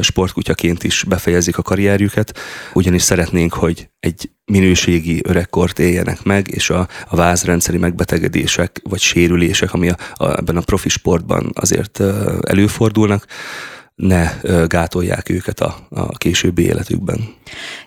sportkutyaként 0.00 0.84
is 0.84 1.04
befejezik 1.08 1.58
a 1.58 1.62
karrierjüket, 1.62 2.38
ugyanis 2.72 3.02
szeretnénk, 3.02 3.52
hogy 3.52 3.88
egy 4.00 4.30
minőségi 4.44 5.20
öregkort 5.24 5.78
éljenek 5.78 6.22
meg, 6.22 6.48
és 6.48 6.70
a, 6.70 6.88
a 7.08 7.16
vázrendszeri 7.16 7.78
megbetegedések 7.78 8.80
vagy 8.82 9.00
sérülések, 9.00 9.72
ami 9.72 9.88
a, 9.88 9.96
a, 10.14 10.36
ebben 10.36 10.56
a 10.56 10.60
profi 10.60 10.88
sportban 10.88 11.50
azért 11.54 12.00
előfordulnak, 12.40 13.26
ne 13.94 14.30
gátolják 14.66 15.28
őket 15.28 15.60
a, 15.60 15.86
a 15.88 16.16
későbbi 16.16 16.62
életükben. 16.62 17.18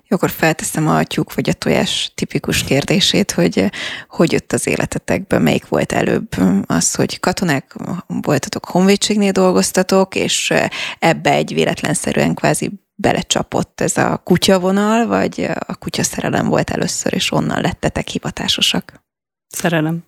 Jó, 0.09 0.15
akkor 0.15 0.29
felteszem 0.29 0.87
a 0.87 1.03
tyúk 1.03 1.33
vagy 1.33 1.49
a 1.49 1.53
tojás 1.53 2.11
tipikus 2.15 2.63
kérdését, 2.63 3.31
hogy 3.31 3.71
hogy 4.07 4.31
jött 4.31 4.53
az 4.53 4.67
életetekbe, 4.67 5.39
melyik 5.39 5.67
volt 5.67 5.91
előbb 5.91 6.35
az, 6.65 6.95
hogy 6.95 7.19
katonák 7.19 7.75
voltatok, 8.07 8.65
honvédségnél 8.65 9.31
dolgoztatok, 9.31 10.15
és 10.15 10.53
ebbe 10.99 11.31
egy 11.31 11.53
véletlenszerűen 11.53 12.33
kvázi 12.33 12.71
belecsapott 12.95 13.81
ez 13.81 13.97
a 13.97 14.21
kutyavonal, 14.23 15.07
vagy 15.07 15.49
a 15.67 15.75
kutyaszerelem 15.75 16.47
volt 16.47 16.69
először, 16.69 17.13
és 17.13 17.31
onnan 17.31 17.61
lettetek 17.61 18.07
hivatásosak? 18.07 19.03
Szerelem. 19.47 20.03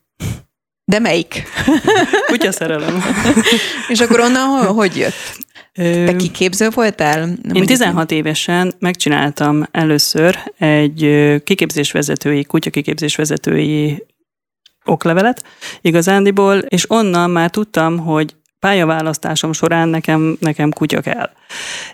De 0.85 0.99
melyik? 0.99 1.43
Kutyaszerelem. 2.31 3.03
és 3.87 3.99
akkor 3.99 4.19
onnan 4.19 4.65
hogy 4.65 4.97
jött? 4.97 5.37
Te 5.73 6.15
kiképző 6.15 6.69
voltál? 6.69 7.29
Én 7.53 7.65
16 7.65 8.11
évesen 8.11 8.73
megcsináltam 8.79 9.65
először 9.71 10.37
egy 10.57 10.99
kiképzésvezetői, 11.43 12.43
kutyakiképzésvezetői 12.43 14.03
oklevelet 14.85 15.43
igazándiból, 15.81 16.57
és 16.57 16.89
onnan 16.89 17.29
már 17.29 17.49
tudtam, 17.49 17.97
hogy 17.97 18.35
pályaválasztásom 18.59 19.53
során 19.53 19.89
nekem, 19.89 20.37
nekem 20.39 20.71
kutya 20.71 21.01
kell. 21.01 21.29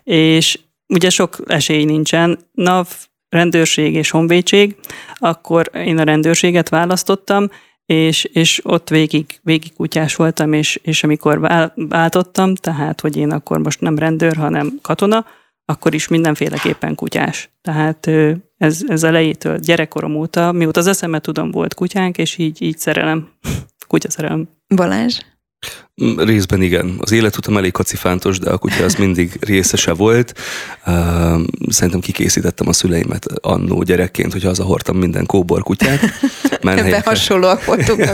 És 0.03 0.59
ugye 0.87 1.09
sok 1.09 1.37
esély 1.47 1.85
nincsen. 1.85 2.39
NAV, 2.51 2.87
rendőrség 3.29 3.93
és 3.93 4.09
honvédség, 4.09 4.75
akkor 5.13 5.71
én 5.73 5.97
a 5.97 6.03
rendőrséget 6.03 6.69
választottam, 6.69 7.49
és, 7.85 8.23
és 8.23 8.61
ott 8.63 8.89
végig, 8.89 9.39
végig 9.41 9.73
kutyás 9.73 10.15
voltam, 10.15 10.53
és, 10.53 10.79
és 10.83 11.03
amikor 11.03 11.39
váltottam, 11.75 12.55
tehát, 12.55 13.01
hogy 13.01 13.17
én 13.17 13.31
akkor 13.31 13.57
most 13.59 13.81
nem 13.81 13.97
rendőr, 13.97 14.35
hanem 14.35 14.79
katona, 14.81 15.25
akkor 15.65 15.93
is 15.93 16.07
mindenféleképpen 16.07 16.95
kutyás. 16.95 17.49
Tehát 17.61 18.07
ez, 18.57 18.83
ez 18.87 19.03
elejétől, 19.03 19.59
gyerekkorom 19.59 20.15
óta, 20.15 20.51
mióta 20.51 20.79
az 20.79 20.87
eszemet 20.87 21.21
tudom, 21.21 21.51
volt 21.51 21.73
kutyánk, 21.73 22.17
és 22.17 22.37
így, 22.37 22.61
így 22.61 22.77
szerelem, 22.77 23.29
kutya 23.87 24.09
szerelem. 24.09 24.49
Balázs? 24.75 25.19
Mm, 26.03 26.19
részben 26.19 26.61
igen. 26.61 26.95
Az 26.99 27.11
életutam 27.11 27.57
elég 27.57 27.71
kacifántos, 27.71 28.39
de 28.39 28.49
a 28.49 28.57
kutya 28.57 28.83
az 28.83 28.95
mindig 28.95 29.37
részese 29.39 29.93
volt. 29.93 30.33
Szerintem 31.67 31.99
kikészítettem 31.99 32.67
a 32.67 32.73
szüleimet 32.73 33.25
annó 33.41 33.83
gyerekként, 33.83 34.31
hogy 34.31 34.43
hazahordtam 34.43 34.97
minden 34.97 35.25
kóbor 35.25 35.63
kutyát. 35.63 35.99
Ebben 36.51 37.01
hasonlóak 37.01 37.65
voltunk. 37.65 38.09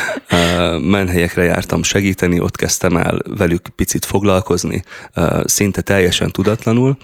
Menhelyekre 0.96 1.42
jártam 1.42 1.82
segíteni, 1.82 2.40
ott 2.40 2.56
kezdtem 2.56 2.96
el 2.96 3.18
velük 3.36 3.68
picit 3.68 4.04
foglalkozni, 4.04 4.84
szinte 5.44 5.80
teljesen 5.80 6.30
tudatlanul. 6.30 6.96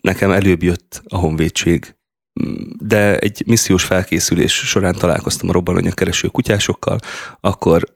Nekem 0.00 0.30
előbb 0.30 0.62
jött 0.62 1.02
a 1.08 1.16
honvédség 1.16 1.94
de 2.78 3.18
egy 3.18 3.42
missziós 3.46 3.84
felkészülés 3.84 4.52
során 4.52 4.94
találkoztam 4.94 5.48
a 5.48 5.52
robbananyagkereső 5.52 6.28
kutyásokkal, 6.28 6.98
akkor 7.40 7.92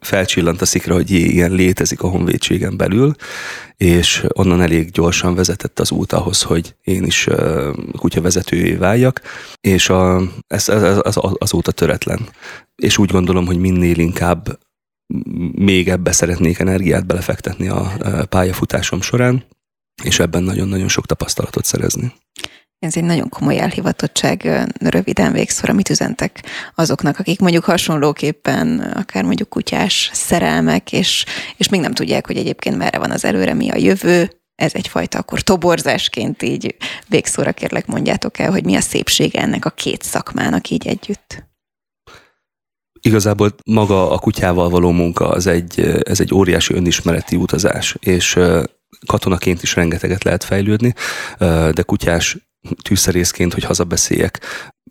felcsillant 0.00 0.60
a 0.60 0.66
szikra, 0.66 0.94
hogy 0.94 1.10
jé, 1.10 1.18
ilyen 1.18 1.52
létezik 1.52 2.02
a 2.02 2.08
honvédségen 2.08 2.76
belül, 2.76 3.14
és 3.76 4.24
onnan 4.28 4.60
elég 4.60 4.90
gyorsan 4.90 5.34
vezetett 5.34 5.80
az 5.80 5.90
út 5.90 6.12
ahhoz, 6.12 6.42
hogy 6.42 6.74
én 6.82 7.04
is 7.04 7.28
kutyavezetőjé 7.96 8.72
váljak, 8.72 9.20
és 9.60 9.88
a, 9.88 10.22
ez, 10.46 10.68
ez, 10.68 10.98
ez 11.02 11.14
azóta 11.16 11.72
töretlen. 11.72 12.28
És 12.76 12.98
úgy 12.98 13.10
gondolom, 13.10 13.46
hogy 13.46 13.58
minél 13.58 13.98
inkább 13.98 14.58
még 15.54 15.88
ebbe 15.88 16.12
szeretnék 16.12 16.58
energiát 16.58 17.06
belefektetni 17.06 17.68
a 17.68 17.92
pályafutásom 18.28 19.00
során, 19.00 19.44
és 20.02 20.18
ebben 20.18 20.42
nagyon-nagyon 20.42 20.88
sok 20.88 21.06
tapasztalatot 21.06 21.64
szerezni. 21.64 22.12
Ez 22.84 22.96
egy 22.96 23.04
nagyon 23.04 23.28
komoly 23.28 23.58
elhivatottság, 23.58 24.66
röviden 24.78 25.32
végszor, 25.32 25.70
amit 25.70 25.90
üzentek 25.90 26.44
azoknak, 26.74 27.18
akik 27.18 27.40
mondjuk 27.40 27.64
hasonlóképpen, 27.64 28.78
akár 28.78 29.24
mondjuk 29.24 29.48
kutyás 29.48 30.10
szerelmek, 30.12 30.92
és, 30.92 31.24
és 31.56 31.68
még 31.68 31.80
nem 31.80 31.92
tudják, 31.92 32.26
hogy 32.26 32.36
egyébként 32.36 32.76
merre 32.76 32.98
van 32.98 33.10
az 33.10 33.24
előre, 33.24 33.54
mi 33.54 33.70
a 33.70 33.76
jövő, 33.76 34.30
ez 34.54 34.74
egyfajta 34.74 35.18
akkor 35.18 35.40
toborzásként 35.40 36.42
így 36.42 36.76
végszóra 37.08 37.52
kérlek 37.52 37.86
mondjátok 37.86 38.38
el, 38.38 38.50
hogy 38.50 38.64
mi 38.64 38.76
a 38.76 38.80
szépsége 38.80 39.40
ennek 39.40 39.64
a 39.64 39.70
két 39.70 40.02
szakmának 40.02 40.70
így 40.70 40.86
együtt. 40.86 41.44
Igazából 43.00 43.54
maga 43.64 44.10
a 44.10 44.18
kutyával 44.18 44.68
való 44.68 44.90
munka 44.90 45.28
az 45.28 45.46
egy, 45.46 45.80
ez 46.02 46.20
egy 46.20 46.34
óriási 46.34 46.74
önismereti 46.74 47.36
utazás, 47.36 47.96
és 48.00 48.38
katonaként 49.06 49.62
is 49.62 49.74
rengeteget 49.74 50.24
lehet 50.24 50.44
fejlődni, 50.44 50.94
de 51.38 51.82
kutyás 51.86 52.36
tűzszerészként, 52.82 53.52
hogy 53.52 53.64
hazabeszéljek. 53.64 54.40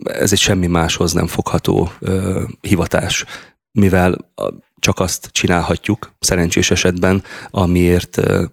Ez 0.04 0.32
egy 0.32 0.40
semmi 0.40 0.68
máshoz 0.68 1.14
nem 1.14 1.28
fogható 1.28 1.92
ö, 2.00 2.44
hivatás, 2.62 3.26
mivel 3.72 4.32
csak 4.80 5.00
azt 5.00 5.30
csinálhatjuk 5.32 6.16
szerencsés 6.20 6.72
esetben, 6.72 7.24
amiért, 7.50 8.18
ö, 8.18 8.44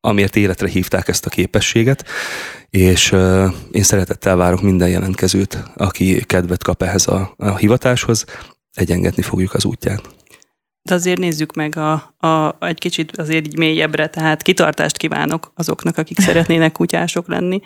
amiért 0.00 0.36
életre 0.36 0.68
hívták 0.68 1.08
ezt 1.08 1.26
a 1.26 1.30
képességet, 1.30 2.04
és 2.70 3.12
ö, 3.12 3.46
én 3.70 3.82
szeretettel 3.82 4.36
várok 4.36 4.62
minden 4.62 4.88
jelentkezőt, 4.88 5.62
aki 5.74 6.24
kedvet 6.24 6.62
kap 6.62 6.82
ehhez 6.82 7.06
a, 7.06 7.34
a 7.36 7.56
hivatáshoz, 7.56 8.24
egyengetni 8.72 9.22
fogjuk 9.22 9.54
az 9.54 9.64
útját. 9.64 10.19
De 10.82 10.94
azért 10.94 11.18
nézzük 11.18 11.54
meg 11.54 11.76
a, 11.76 11.92
a, 12.26 12.56
egy 12.60 12.78
kicsit 12.78 13.18
azért 13.18 13.46
így 13.46 13.56
mélyebbre, 13.56 14.06
tehát 14.06 14.42
kitartást 14.42 14.96
kívánok 14.96 15.52
azoknak, 15.54 15.98
akik 15.98 16.20
szeretnének 16.26 16.72
kutyások 16.72 17.28
lenni. 17.28 17.60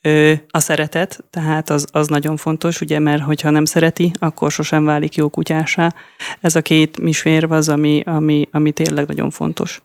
Ö, 0.00 0.32
a 0.48 0.60
szeretet, 0.60 1.24
tehát 1.30 1.70
az, 1.70 1.86
az 1.92 2.08
nagyon 2.08 2.36
fontos, 2.36 2.80
ugye, 2.80 2.98
mert 2.98 3.22
hogyha 3.22 3.50
nem 3.50 3.64
szereti, 3.64 4.12
akkor 4.18 4.50
sosem 4.50 4.84
válik 4.84 5.14
jó 5.14 5.28
kutyásá. 5.28 5.94
Ez 6.40 6.56
a 6.56 6.62
két 6.62 7.00
misvérv 7.00 7.52
az, 7.52 7.68
ami, 7.68 8.02
ami, 8.06 8.48
ami 8.50 8.72
tényleg 8.72 9.06
nagyon 9.06 9.30
fontos. 9.30 9.82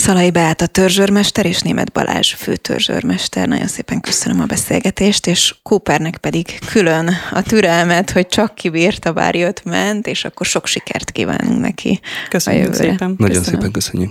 Szalai 0.00 0.30
Beát 0.30 0.60
a 0.60 0.66
törzsörmester 0.66 1.46
és 1.46 1.60
Német 1.60 1.92
Balázs 1.92 2.32
főtörzsörmester. 2.32 3.48
Nagyon 3.48 3.66
szépen 3.66 4.00
köszönöm 4.00 4.40
a 4.40 4.44
beszélgetést, 4.44 5.26
és 5.26 5.54
Coopernek 5.62 6.16
pedig 6.16 6.58
külön 6.66 7.10
a 7.30 7.42
türelmet, 7.42 8.10
hogy 8.10 8.26
csak 8.26 8.54
kibírta, 8.54 9.12
bár 9.12 9.34
jött, 9.34 9.64
ment, 9.64 10.06
és 10.06 10.24
akkor 10.24 10.46
sok 10.46 10.66
sikert 10.66 11.10
kívánunk 11.10 11.60
neki 11.60 12.00
Köszönjük 12.28 12.74
szépen. 12.74 13.14
Nagyon 13.18 13.36
köszönöm. 13.36 13.44
szépen 13.44 13.70
köszönjük. 13.70 14.10